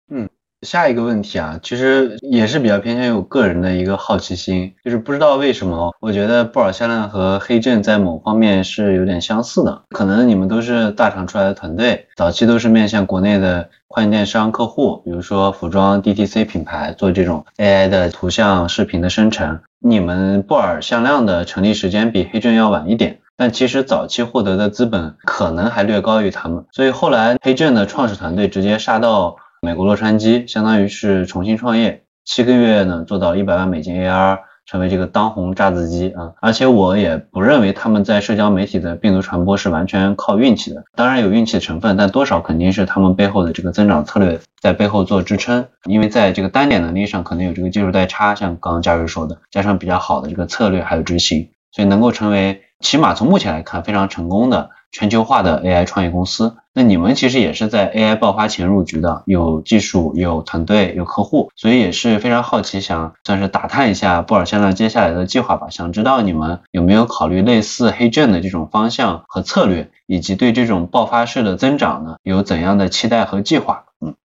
[0.09, 0.29] 嗯。
[0.63, 9.83] 下一个问题啊，其实也是比较偏向于我个人的一个好奇心，就是不知道为什么，我觉得布尔香亮和黑镇在某方面是有点相似的。
[9.89, 19.59] 可能你们都是大厂出来的团队，早期都是面向国内的跨境电商客户，比如说服装 DTC 品牌做这种 AI 的图像、视频的生成。
[19.79, 29.35] 你们布尔向量的成立时间比黑镇要晚一点，但其实早期获得的资本可能还略高于他们，所以后来黑镇的创始团队直接杀到。
[29.63, 36.33] 美国洛杉矶相当于是重新创业，七个月呢做到一百万美金 AR，成为这个当红炸子鸡啊！
[36.41, 45.65] 而且我也不认为他们在社交媒体的病毒传播是完全靠运气的，当然有运气成分，但多少肯定是他们背后的这个增长策略在背后做支撑。
[45.85, 54.71] 因为在这个单点能力上可能有这个技术代差，像刚刚嘉瑞说的，加上比较好的这个策略还有执行，所以能够成为起码从目前来看非常成功的。
[54.95, 65.69] 全球化的 AI 创业公司，那你们其实也是在 AI 爆发前入局的，有技术、有团队、有客户，所以也是非常好奇，想算是打探一下布尔香亮接下来的计划吧。
[65.69, 73.85] 想知道你们有没有考虑类似黑镇的这种方向和策略，以及对这种爆发式的增长呢，有怎样的期待和计划？
[74.01, 74.15] 嗯，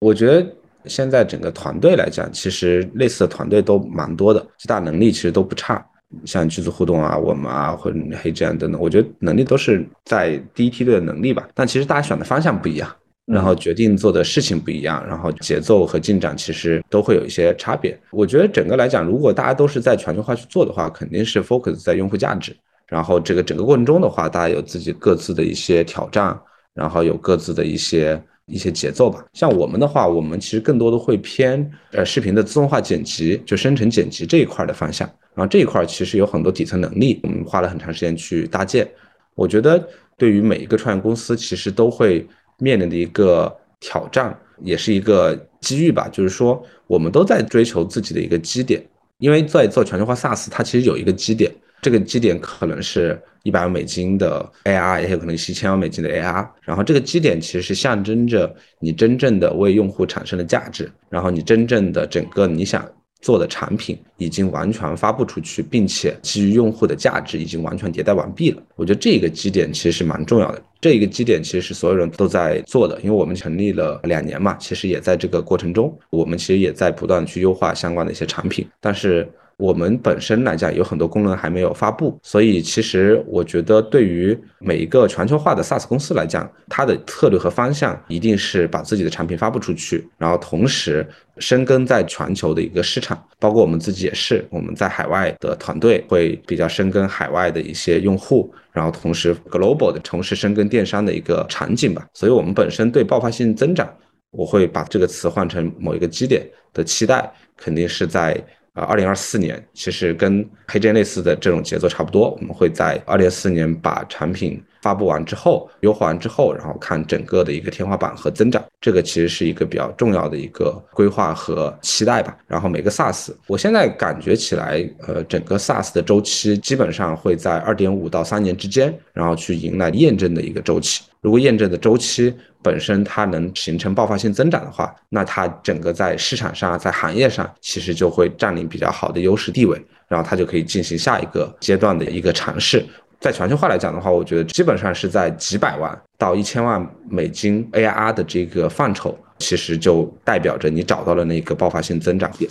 [0.00, 0.46] 我觉得
[0.84, 5.82] 现在整个团队来讲，其实类似的团队都蛮多的，其他能力其实都不差。
[6.24, 11.48] 像剧组互动啊，我们啊，或者黑这样等等，我觉得能力都是在第一梯队的能力吧。
[11.54, 12.88] 但其实大家选的方向不一样，
[13.26, 17.98] 然后决定做的事情不一样，然后节奏和进展其实都会有一些差别。
[18.12, 22.56] 我觉得整个来讲，如果大家都是在全球化去做的话，肯定是 focus 在用户价值。
[22.86, 26.38] 然后这个整个过程中的话，大家有自己各自的一些挑战，
[26.72, 29.24] 然后有各自的一些一些节奏吧。
[29.32, 35.10] 像我们的话，我们其实更多的会偏呃视频的自动化剪辑，就生成剪辑这一块的方向。
[35.36, 38.90] 然后这一块其实有很多底层能力，我们花了很长时间去搭建。
[39.34, 42.26] 我觉得对于每一个创业公司，其实都会
[42.58, 46.08] 面临的一个挑战，也是一个机遇吧。
[46.10, 48.82] 就是说，我们都在追求自己的一个基点，
[49.18, 51.52] 因为在做全球化 SaaS，它其实有一个基点。
[51.82, 56.48] 这个基点可能是一百万美金的 AR，也有可能是一千万美金的 AR。
[56.62, 62.88] 然后这个基点其实是象征着你真正的为用户产生的价值，然后你真正的整个你想
[63.26, 68.62] 做的产品已经完全发布出去，并且基于用户的价值已经完全迭代完毕了。
[68.76, 70.62] 我觉得这个基点其实是蛮重要的。
[70.80, 79.28] 这一个基点其实是所有人都在做的，因为我们成立了两年嘛，其实也在这个过程中，我们其实也在不断去优化相关的一些产品，但是。
[79.58, 91.06] 我们本身来讲有很多功能还没有发布，所以其实我觉得对于每一个全球化的 SaaS 公司来讲，它的策略和方向一定是把自己的产品发布出去，然后同时
[91.38, 103.88] 深耕在全球的一个市场，包括我们自己也是，我们在海外的团队会比较深耕海外的一些用户，然后同时 global 的同时深耕电商的一个场景吧，所以我们本身对爆发性增长，
[104.32, 108.36] 我会把这个词换成某一个基点的期待，肯定是在。
[108.76, 122.36] 啊，二零二四年其实跟黑剑类似的这种节奏差不多，我们会在二零二四年把产品发布完之后，优化完之后，然后看整个的一个天花板和增长，这个其实是一个比较重要的一个规划和期待吧。
[122.46, 131.02] 然后每个 SaaS，我现在感觉起来，呃，整个 SaaS 的周期基本上会在二点五到三年之间，然后去迎来验证的一个周期。
[131.22, 132.32] 如果验证的周期
[132.66, 142.84] 本身它能形成爆发性增长的话，那它整个在市场上、在行业上其实就会占领比较好的优势地位，然后它就可以进行下一个阶段的一个尝试。
[143.20, 152.50] 在全球化来讲的话，我觉得基本上是在几百万到一千万美金 ARR 的这个范畴，其实就代表着你找到了那个爆发性增长点。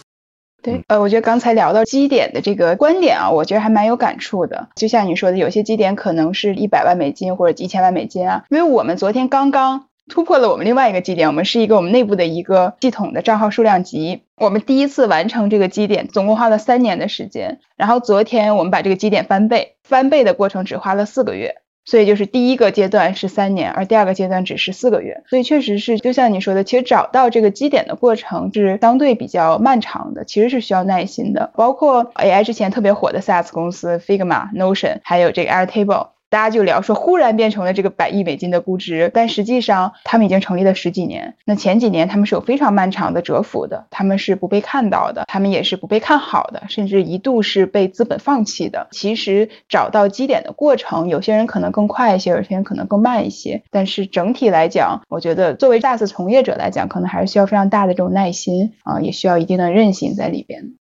[0.63, 4.67] 对，呃，我觉得刚才聊到基点的这个观点啊，我觉得还蛮有感触的。
[4.75, 8.43] 就像你说的，有些基点可能是一百万美金或者一千万美金啊。
[8.49, 17.59] 因为我们昨天刚刚突破了我们另外一个基点，我们是一个我们内部的一个系统的账号数量级，我们第一次完成这个基点，总共花了三年的时间。
[17.75, 21.55] 然后昨天我们把这个基点翻倍，翻倍的过程只花了四个月。
[21.87, 25.21] 所以就是第一个阶段是三年，而第二个阶段只是四个月。
[25.29, 31.51] 所以确实是，就像你说的，其实找到这个基点的过程是相对比较漫长的，其实是需要耐心的。
[31.55, 36.14] 包括 AI 之前特别火的 SaaS 公司 Figma、Notion，还有这个 Airtable。
[36.35, 41.37] 大家就聊说，忽然变成了这个百亿美金的估值，但实际上他们已经成立了十几年。
[41.45, 48.89] 那前几年他们是有非常漫长的蛰伏的，他们是不被看到的，他们也是不被看好的，甚至一度是被资本放弃的。
[48.91, 53.63] 其实找到基点的过程，有些人可能更快一些，有些人可能更慢一些。
[53.71, 60.73] 但是整体来讲，我觉得作为 SaaS 从业者来讲，可能还是需要非常大的这种耐心啊，也需要一定的韧性在里边。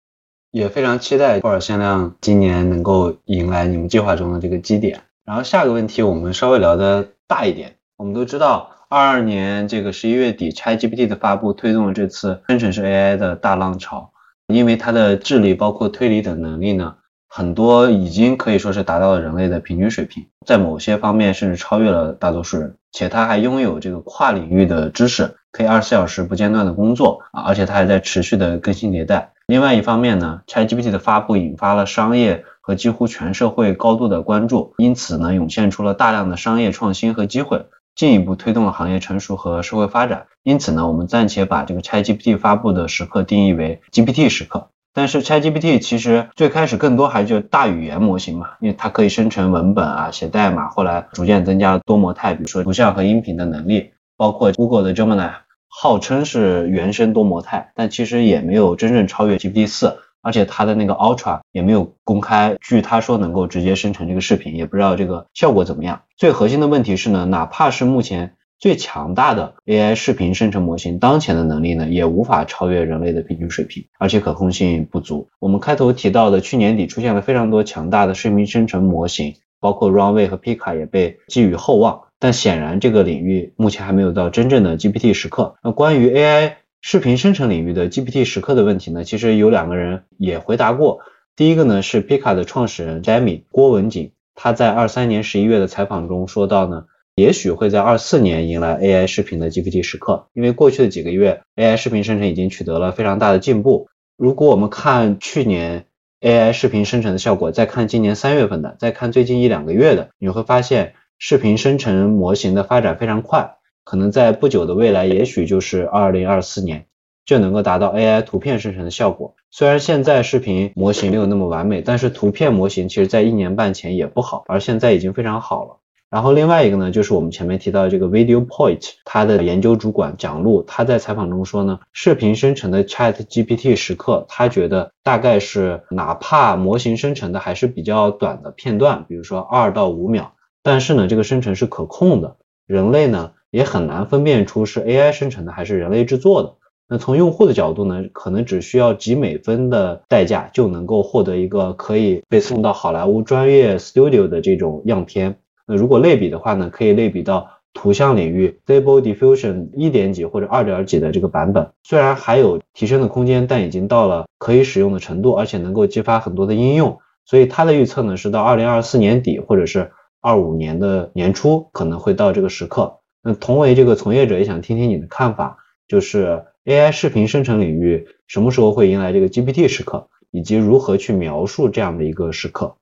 [0.50, 4.98] 也非常期待霍尔限量今年能够迎来你们计划中的这个基点。
[5.24, 7.76] 然后下个问题，我们稍微聊的大一点。
[7.96, 14.10] 我们都知道，二二年这个十一月底，ChatGPT 的发布推动了这次生成式 AI 的大浪潮。
[14.48, 16.96] 因为它的智力包括推理等能力呢，
[17.26, 22.76] 很多已经可以说是达到了人类的平均水平，在某些方面甚至超越了大多数人。
[22.92, 29.32] 且它还拥有这个跨领域的知识，可以二十四小时不间断的工作啊，而且它还在持续的更新迭代。
[29.46, 32.44] 另外一方面呢，ChatGPT 的发布引发了商业。
[32.66, 40.28] 和几乎全社会高度的关注，因此呢，涌现出了大量的商业创新和机会，进一步推动了行业成熟和社会发展。
[40.42, 44.70] 因此呢，我们暂且把这个 ChatGPT 发布的时刻定义为 GPT 时刻。
[44.94, 55.32] 但是 ChatGPT 其实最开始更多还是大语言模型嘛，因为它可以生成文本啊、写代码，后来逐渐增加了多模态，比如说图像和音频的能力，包括 Google 的 Gemini
[55.68, 59.98] 号称是原生多模态，但其实也没有真正超越 GPT 四。
[60.24, 66.02] 而且它的那个 Ultra 也没有公开，据他说能够直接生成这个视频，也不知道这个效果怎么样。
[66.16, 75.28] 最核心的问题是呢，哪怕是目前最强大的 AI 视频生成模型，当前的能力呢，也无法超越人类的平均水平，而且可控性不足。
[75.38, 85.56] 我们开头提到的去年底出现了非常多强大的视频生成模型，包括 Runway 和 Pika 也被寄予厚望，但显然这个领域目前还没有到真正的 GPT 时刻。
[85.62, 86.54] 那关于 AI。
[86.86, 91.00] 视频生成领域的 GPT 时刻的问题呢，其实有两个人也回答过。
[91.34, 103.88] 第一个呢是 Pika 的创始人 Jamie 郭文景，他在二三年十一月的采访中说到呢，也许会在二四年迎来 AI 视频的 GPT 时刻，因为过去的几个月 AI 视频生成已经取得了非常大的进步。
[104.18, 105.86] 如果我们看去年
[106.20, 113.54] AI 视频生成的效果，再看今年三月份的，再看最近一两个月的，你会发现视频生成模型的发展非常快，
[113.84, 116.86] 可能在不久的未来，也许就是二零二四年。
[117.26, 119.34] 就能够达到 AI 图片生成的效果。
[119.50, 125.78] 虽然现在视频模型没有那么完美，但是图片模型其实在一年半前也不好，而现在已经非常好了。
[126.10, 146.54] 然后另外一个呢，就是我们前面提到的这个 Video Point，它的研究主管蒋璐，他在采访中说呢，视频生成的 Chat GPT 时刻，他觉得大概是哪怕模型生成的还是比较短的片段，比如说二到五秒，但是呢，这个生成是可控的，人类呢也很难分辨出是 AI 生成的还是人类制作的。
[146.88, 155.36] 那从用户的角度呢，可能只需要几美分的代价就能够获得一个可以被送到好莱坞专业 studio 的这种样片。
[155.68, 161.70] 那如果类比的话呢，可以类比到图像领域 Stable Diffusion 一点几或者二点几的这个版本。
[161.84, 166.98] 虽然还有提升的空间，但已经到了可以使用的程度，而且能够激发很多的应用。
[167.24, 172.98] 所以他的预测呢，是到二零二四年底或者是二五年的年初可能会到这个时刻。
[173.24, 175.58] 那同为这个从业者，也想听听你的看法，
[175.88, 176.44] 就是。
[176.64, 182.74] AI 视频生成领域什么时候会迎来这个 GPT 时刻，以及如何去描述这样的一个时刻？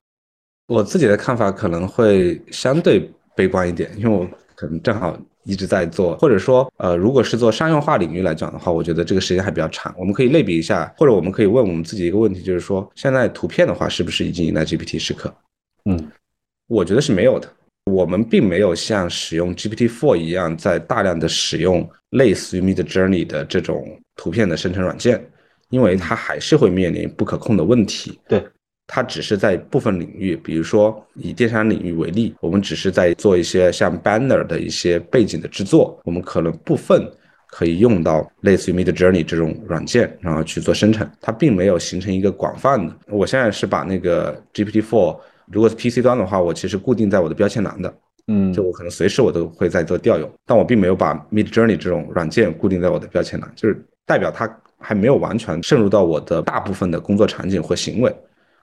[0.68, 4.24] 我自己的看法可能会相对悲观一点，因为我
[4.54, 9.92] 可能正好一直在做，或者说，呃，如果是做商用化领域来讲的话，我觉得这个时间还比较长。
[9.98, 15.34] 我们可以类比一下，或者我们可以问我们自己一个问题，就是说，现在图片的话，是不是已经迎来 GPT 时刻？
[15.86, 16.08] 嗯，
[16.68, 17.52] 我觉得是没有的。
[17.86, 25.20] 我们并没有像使用 GPT-4 一样，在大量的使用类似于 Mid Journey 的这种图片的生成软件，
[25.70, 28.20] 因为它还是会面临不可控的问题。
[28.28, 28.40] 对，
[28.86, 37.04] 它只是在部分领域，比如说以电商领域为例，我们只是在做一些像 Banner 的一些背景的制作，我们可能部分
[37.48, 42.96] 可以用到类似于 Mid Journey 这种软件，然后去做生成，它并没有形成一个广泛的。
[43.08, 45.18] 我现在是把那个 GPT-4。
[45.52, 47.94] 如果是 PC 端的话，我其实固定在我的标签栏的，
[48.26, 58.12] 嗯，就我可能随时我都会在做调用，但我并没有把 Mid Journey 这种软件固定在我的标签栏，就是代表它还没有完全渗入到我的大部分的工作场景或行为，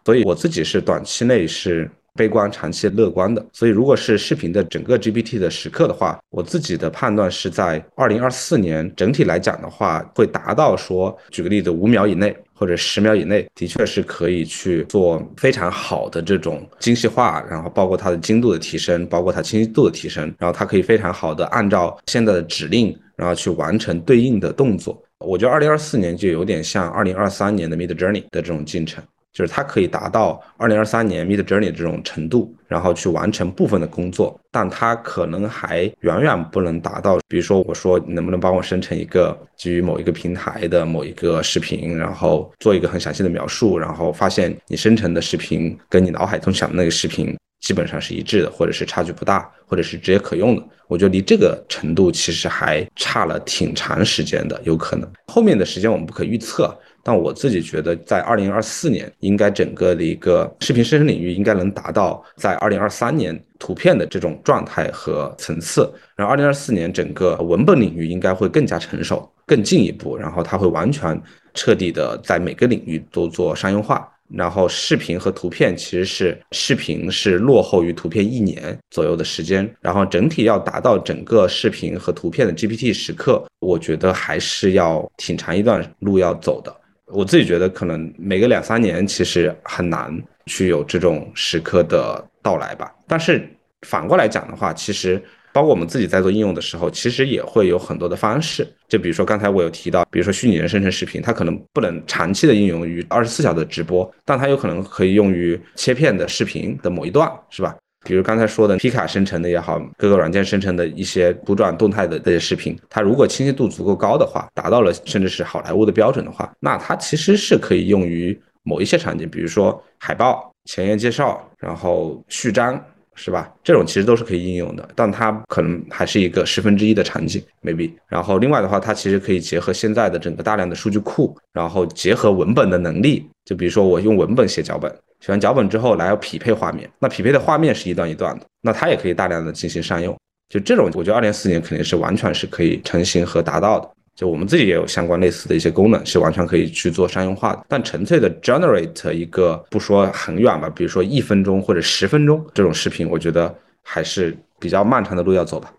[0.04, 1.90] 所以我自己是短期内是。
[2.16, 3.46] 悲观，长期乐观的。
[3.54, 25.02] 所以，如果是视频的整个 GPT 的时刻的话，我自己的判断是在二零二四年整体来讲的话，会达到说，举个例子，五秒以内或者十秒以内，的确是可以去做非常好的这种精细化，然后包括它的精度的提升，包括它清晰度的提升，然后它可以非常好的按照现在的指令，然后去完成对应的动作。
[25.20, 29.02] 我觉得二零二四年就有点像二零二三年的 Mid Journey 的这种进程。
[29.40, 37.18] 就是它可以达到二零二三年 Mid Journey 这种程度，然后去完成部分的工作，但它可能还远远不能达到。
[37.26, 50.64] 比如说，我说你能不能帮我生成一个基于某一个平台的某一个视频，然后做一个很详细的描述，然后发现你生成的视频跟你脑海中想的那个视频基本上是一致的，或者是差距不大，或者是直接可用的。
[50.90, 56.78] 我觉得离这个程度其实还差了挺长时间的，有可能后面的时间我们不可预测。
[57.04, 65.92] 但我自己觉得，在二零二四年，应该整个的一个视频生成领域应该能达到在二零二三年图片的这种状态和层次。
[66.16, 71.20] 然后二零二四年整个文本领域应该会更加成熟、更进一步，然后它会完全
[71.54, 74.08] 彻底的在每个领域都做商用化。
[74.32, 86.72] 然后视频和图片其实是视频是落后于图片一年左右的时间，然后整体要达到整个视频和图片的 GPT 时刻，我觉得还是要挺长一段路要走的。
[87.12, 92.94] 我自己觉得，可能每个两三年其实很难去有这种时刻的到来吧。
[93.08, 93.48] 但是
[93.88, 98.68] 反过来讲的话，其实包括我们自己在做应用的时候，其实也会有很多的方式。
[98.88, 107.76] 就比如说刚才我有提到，比如说虚拟人生成视频，它可能不能长期的应用于二十四小时的直播，但它有可能可以用于切片的视频的某一段，是吧？
[108.06, 122.82] 比如刚才说的皮卡生成的也好，各个软件生成的一些图转动态的这些视频，它如果清晰度足够高的话，达到了甚至是好莱坞的标准的话，那它其实是可以用于某一些场景，比如说海报、前言介绍，然后序章，
[123.16, 123.52] 是吧？
[123.64, 127.92] 这种其实都是可以应用的，但它可能还是一个十分之一的场景，maybe。
[128.08, 134.94] 然后另外的话，它其实可以结合现在的整个大量的数据库，然后结合文本的能力，就比如说我用文本写脚本。
[135.20, 140.16] 写完脚本之后，来要匹配画面，那匹配的画面是一段一段的，那它也可以大量的进行商用。
[140.48, 143.92] 就这种，我觉得二零四年肯定是完全是可以成型和达到的。
[144.20, 147.64] 就我们自己也有相关类似的一些功能，是完全可以去做商用化的。
[147.70, 155.72] 但纯粹的 generate 一个，不说很远吧，比如说一分钟或者十分钟这种视频，我觉得还是比较漫长的路要走吧。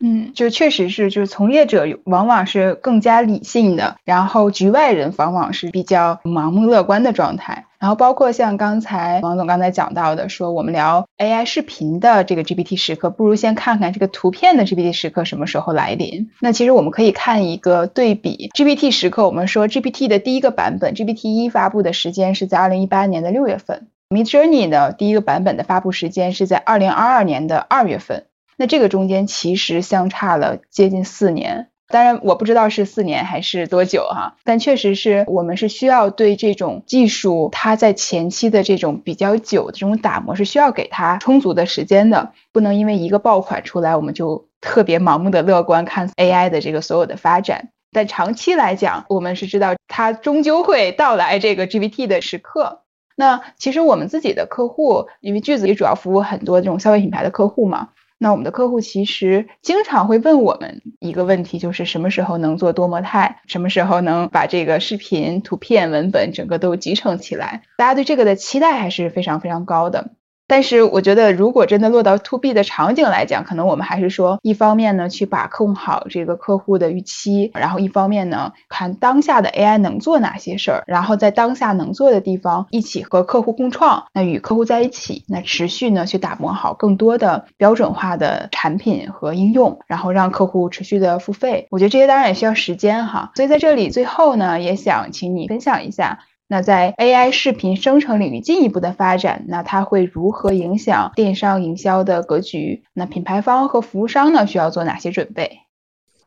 [0.00, 7.66] 嗯，就确实是，就是从业者往往是更加理性的，然后局外人往往是比较盲目乐观的状态。
[7.84, 16.30] 然后包括像刚才王总刚才讲到的，说我们聊 AI 视频的这个 GPT 时刻，不如先看看这个图片的 GPT 时刻什么时候来临。
[16.40, 28.24] 那其实我们可以看一个对比，GPT 时刻，我们说 GPT 的第一个版本 GPT 一发布的时间是在二零一八年的六月份，Mid Journey 呢第一个版本的发布时间是在二零二二年的二月份。
[28.56, 31.68] 那这个中间其实相差了接近四年。
[31.88, 47.68] 当然，我不知道是四年还是多久哈，但确实是我们是需要对这种技术它在前期的这种比较久的这种打磨是需要给它充足的时间的，不能因为一个爆款出来我们就特别盲目的乐观看 AI 的这个所有的发展。
[47.92, 52.80] 但长期来讲，我们是知道它终究会到来这个 GPT 的时刻。
[53.14, 57.90] 那其实我们自己的客户，因为句子里主要服务很多这种消费品牌的客户嘛。
[58.18, 67.62] 那我们的客户其实经常会问我们一个问题，就是什么时候能做多模态，什么时候能把这个视频、图片、文本整个都集成起来？
[67.76, 70.12] 大家对这个的期待还是非常非常高的。
[70.46, 91.66] 但是我觉得，如果真的落到 to B 的场景来讲，可能我们还是说，一方面呢去把控好这个客户的预期，然后一方面呢看当下的 AI 能做哪些事儿，然后在当下能做的地方一起和客户共创，那与客户在一起，那持续呢去打磨好更多的标准化的产品和应用，然后让客户持续的付费。
[91.70, 96.20] 我觉得这些当然也需要时间哈，所以在这里最后呢，也想请你分享一下。
[96.46, 102.82] 那在 AI 视频生成领域进一步的发展，那它会如何影响电商营销的格局？
[102.92, 105.50] 那品牌方和服务商呢，需要做哪些准备？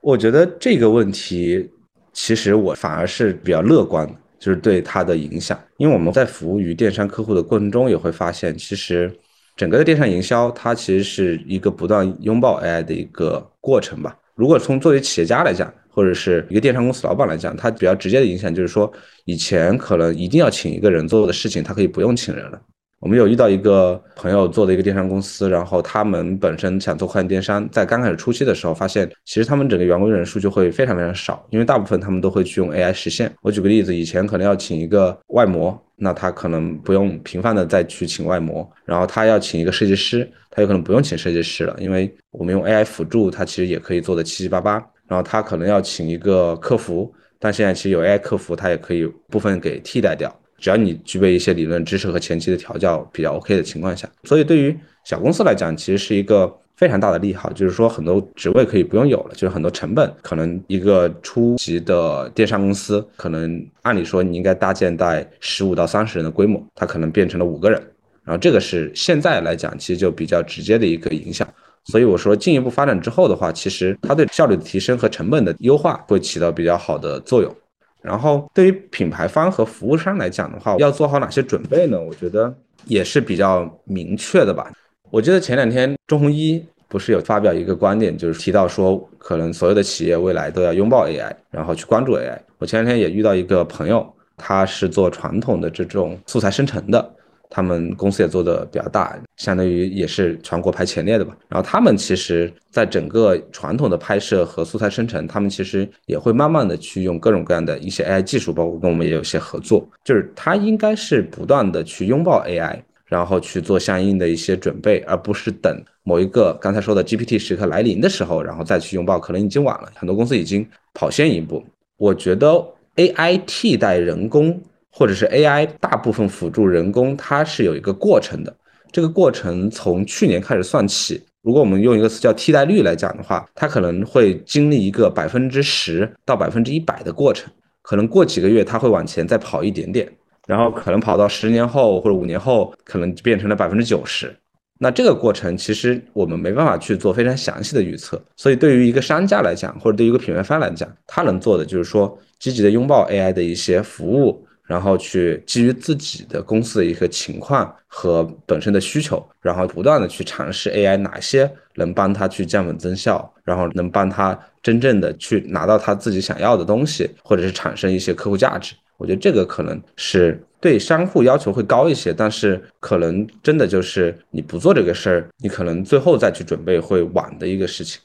[0.01, 1.69] 我觉得这个问题，
[2.13, 5.57] 其实我反而是比较乐观的，就是对它的影响。
[5.77, 9.15] 因为我们在服务于电商客户的过程中，也会发现，其实
[9.55, 14.17] 整个的电商营销，它其实是一个不断拥抱 AI 的一个过程吧。
[14.33, 18.91] 如果从作为企业家来讲，或者是一个电商公司老板来讲，他比较直接的影响就是说，
[19.25, 22.61] 以前可能一定要请一个人做的事情，他可以不用请人了。
[22.99, 33.33] 我们有遇到一个朋友做的一个电商公司，然后他们本身想做跨境电商，在刚开始初期的时候，发现其实他们整个员工人数就会非常非常少，因为大部分他们都会去用 AI 实现。
[33.41, 44.83] 我举个例子，以前可能要请一个外模，那他可能不用频繁的再去请外模，然后他要请一个设计师，他有可能不用请设计师了，因为我们用 AI 辅助，他其实也可以做的七七八八。
[45.07, 50.33] 然后他可能要请一个客服，但现在其实有 AI 客服，他也可以部分给替代掉。
[50.59, 67.79] 只要你具备一些理论知识和前期的调教比较 OK 的情况下，所以对于小公司来讲，其实是一个非常大的利好，就是说很多职位可以不用有了，就是很多成本可能一个初级的电商公司，可能按理说你应该搭建在十五到三十人的规模，它可能变成了五个人。
[68.23, 71.47] 然后这个是现在来讲，其实就比较直接的一个影响。
[71.87, 77.53] 所以我说，进一步发展之后的话，其实它对效率的提升和成本的优化会起到比较好的作用。
[78.01, 81.99] 然后对于品牌方和服务商来讲的话，要做好哪些准备呢？
[81.99, 82.53] 我觉得
[82.85, 84.71] 也是比较明确的吧。
[85.09, 92.37] 我记得前两天周鸿祎不是有发表一个观点，就是提到说，可能所有的企业未来都要拥抱 AI，然后去关注 AI。
[92.59, 94.05] 我前两天也遇到一个朋友，
[94.35, 97.13] 他是做传统的这种素材生成的。
[97.49, 101.35] 他们公司也做的比较大，相当于也是全国排前列的吧。
[101.47, 109.87] 然后他们其实，在整个传统的拍摄和素材生成，他们其实也会慢慢的去用各种各样的一些 AI 技术，包括跟我们也有一些合作。
[110.03, 119.89] 就是它应该是不断的去拥抱 AI，然后去做相应的一些准备，而不是等某一个刚才说的 GPT 时刻来临的时候，然后再去拥抱，可能已经晚了。
[119.95, 121.63] 很多公司已经跑先一步。
[121.97, 122.63] 我觉得
[122.97, 124.61] AI 替代人工。
[124.97, 128.51] 或者是 AI 大部分辅助人工，它是有一个过程的。
[128.91, 137.47] 这个过程从去年开始算起，如果我们用一个词叫替代率来讲的话，它可能会经历一个百分之十到百分之一百的过程。
[137.83, 140.11] 可能过几个月它会往前再跑一点点，
[140.47, 144.35] 然后可能跑到十年后或者五年后，可能变成了百分之九十。
[144.79, 148.19] 那这个过程其实我们没办法去做非常详细的预测。
[148.35, 154.43] 所以对于一个商家来讲，或者对于一个品牌方来讲，他能做的就是说积极的拥抱 AI 的一些服务。
[154.67, 168.75] 然后去基于自己的公司的一个情况和本身的需求，然后不断的去尝试 AI 哪些能帮他去降本增效，然后能帮他真正的去拿到他自己想要的东西，或者是产生一些客户价值。
[168.97, 178.01] 我觉得这个可能是对商户要求会高一些，但是可能真的就是你不做这个事儿，你可能最后再去准备会晚的一个事情。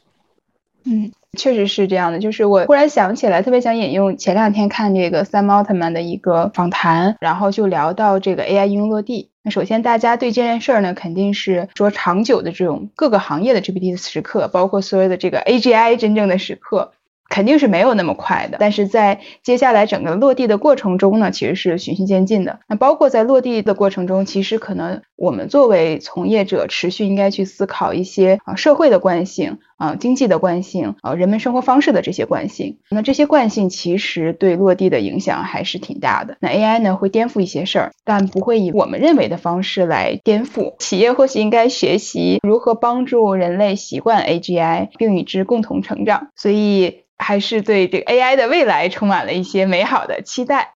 [0.85, 1.11] 嗯。
[1.39, 9.31] 确实是这样的，就是我忽然想起来，特别想引用前两天看这个 Sam Altman 的一个访谈，然后就聊到这个 AI 应用落地。
[9.43, 16.93] 那首先大家对这件事儿呢，肯定是说长久的这种各个行业的 GPT 的时刻，包括所有的这个 AGI 真正的时刻。
[17.29, 22.61] 肯定是没有那么快的，但是在接下来整个落地的过程中呢，其实是循序渐进的。
[22.69, 32.79] 那包括在落地的过程中，其实可能我们作为从业者，持续应该去思考一些啊社会的惯性啊经济的惯性啊人们生活方式的这些惯性。
[32.91, 36.37] 那这些惯性其实对落地的影响还是挺大的。
[36.41, 40.77] 那 AI 呢会颠覆一些事儿，但不会以我们认为的方式来颠覆。
[40.79, 46.29] 企业或许应该学习如何帮助人类习惯 AGI，并与之共同成长。
[46.37, 47.03] 所以。
[47.19, 50.75] 还是对这个 AI 的未来充满了一些美好的期待。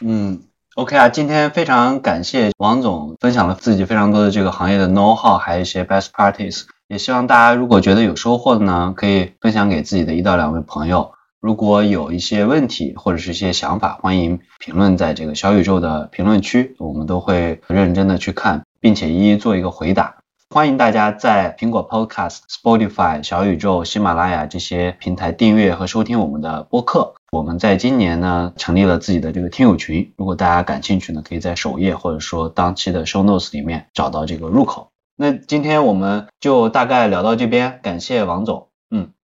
[0.00, 0.42] 嗯
[0.76, 6.66] ，OK 啊，今天非常感谢王总分享了自己非常多的这个行业的 know how，还有一些 best practice。
[6.88, 11.12] 也希望大家如果觉得有收获的呢，可以分享给自己的一到两位朋友。
[11.38, 20.16] 如果有一些问题或者是一些想法，欢迎评论在这个小宇宙的评论区，我们都会认真的去看，并且一一做一个回答。
[20.48, 27.12] 欢迎大家在苹果 Podcast、Spotify、小宇宙、喜马拉雅这些平台订阅和收听我们的播客。
[27.30, 34.88] 我们在今年呢成立了自己的这个听友群，如果大家感兴趣呢，可以在首页或者说当期的 Show Notes 里面找到这个入口。
[35.17, 38.67] 那今天我们就大概聊到这边，感谢王总。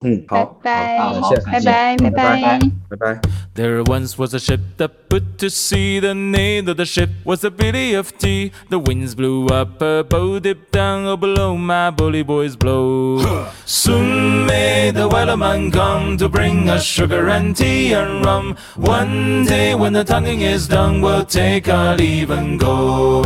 [0.01, 2.59] 嗯，好，拜拜，谢谢，拜拜，拜拜，
[2.89, 3.21] 拜拜。
[3.53, 5.99] There once was a ship that put to sea.
[5.99, 8.53] The name of the ship was the Billy of Tea.
[8.69, 13.19] The winds blew up, her bow dipped down, oh below my bully boys blow.
[13.65, 18.55] Soon may the wellerman come to bring us sugar and tea and rum.
[18.77, 23.25] One day when the tonguing is done, we'll take our leave and go.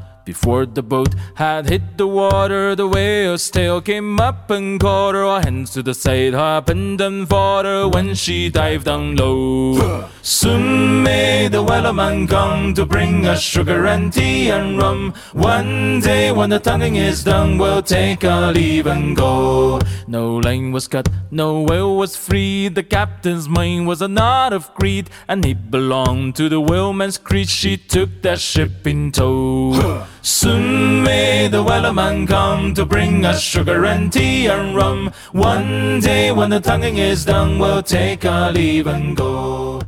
[0.23, 5.23] before the boat had hit the water, the whale's tail came up and caught her.
[5.23, 10.09] Our hands to the side, happened and fought her when she dived down low.
[10.21, 15.13] Soon may the wellerman come to bring us sugar and tea and rum.
[15.33, 19.79] One day when the tonguing is done, we'll take our leave and go.
[20.07, 22.67] No line was cut, no whale was free.
[22.67, 27.49] The captain's mind was a knot of greed, and he belonged to the whaleman's creed.
[27.49, 30.05] She took that ship in tow.
[30.21, 35.11] Soon may the wellerman come to bring us sugar and tea and rum.
[35.31, 39.81] One day when the tonguing is done, we'll take our leave and go.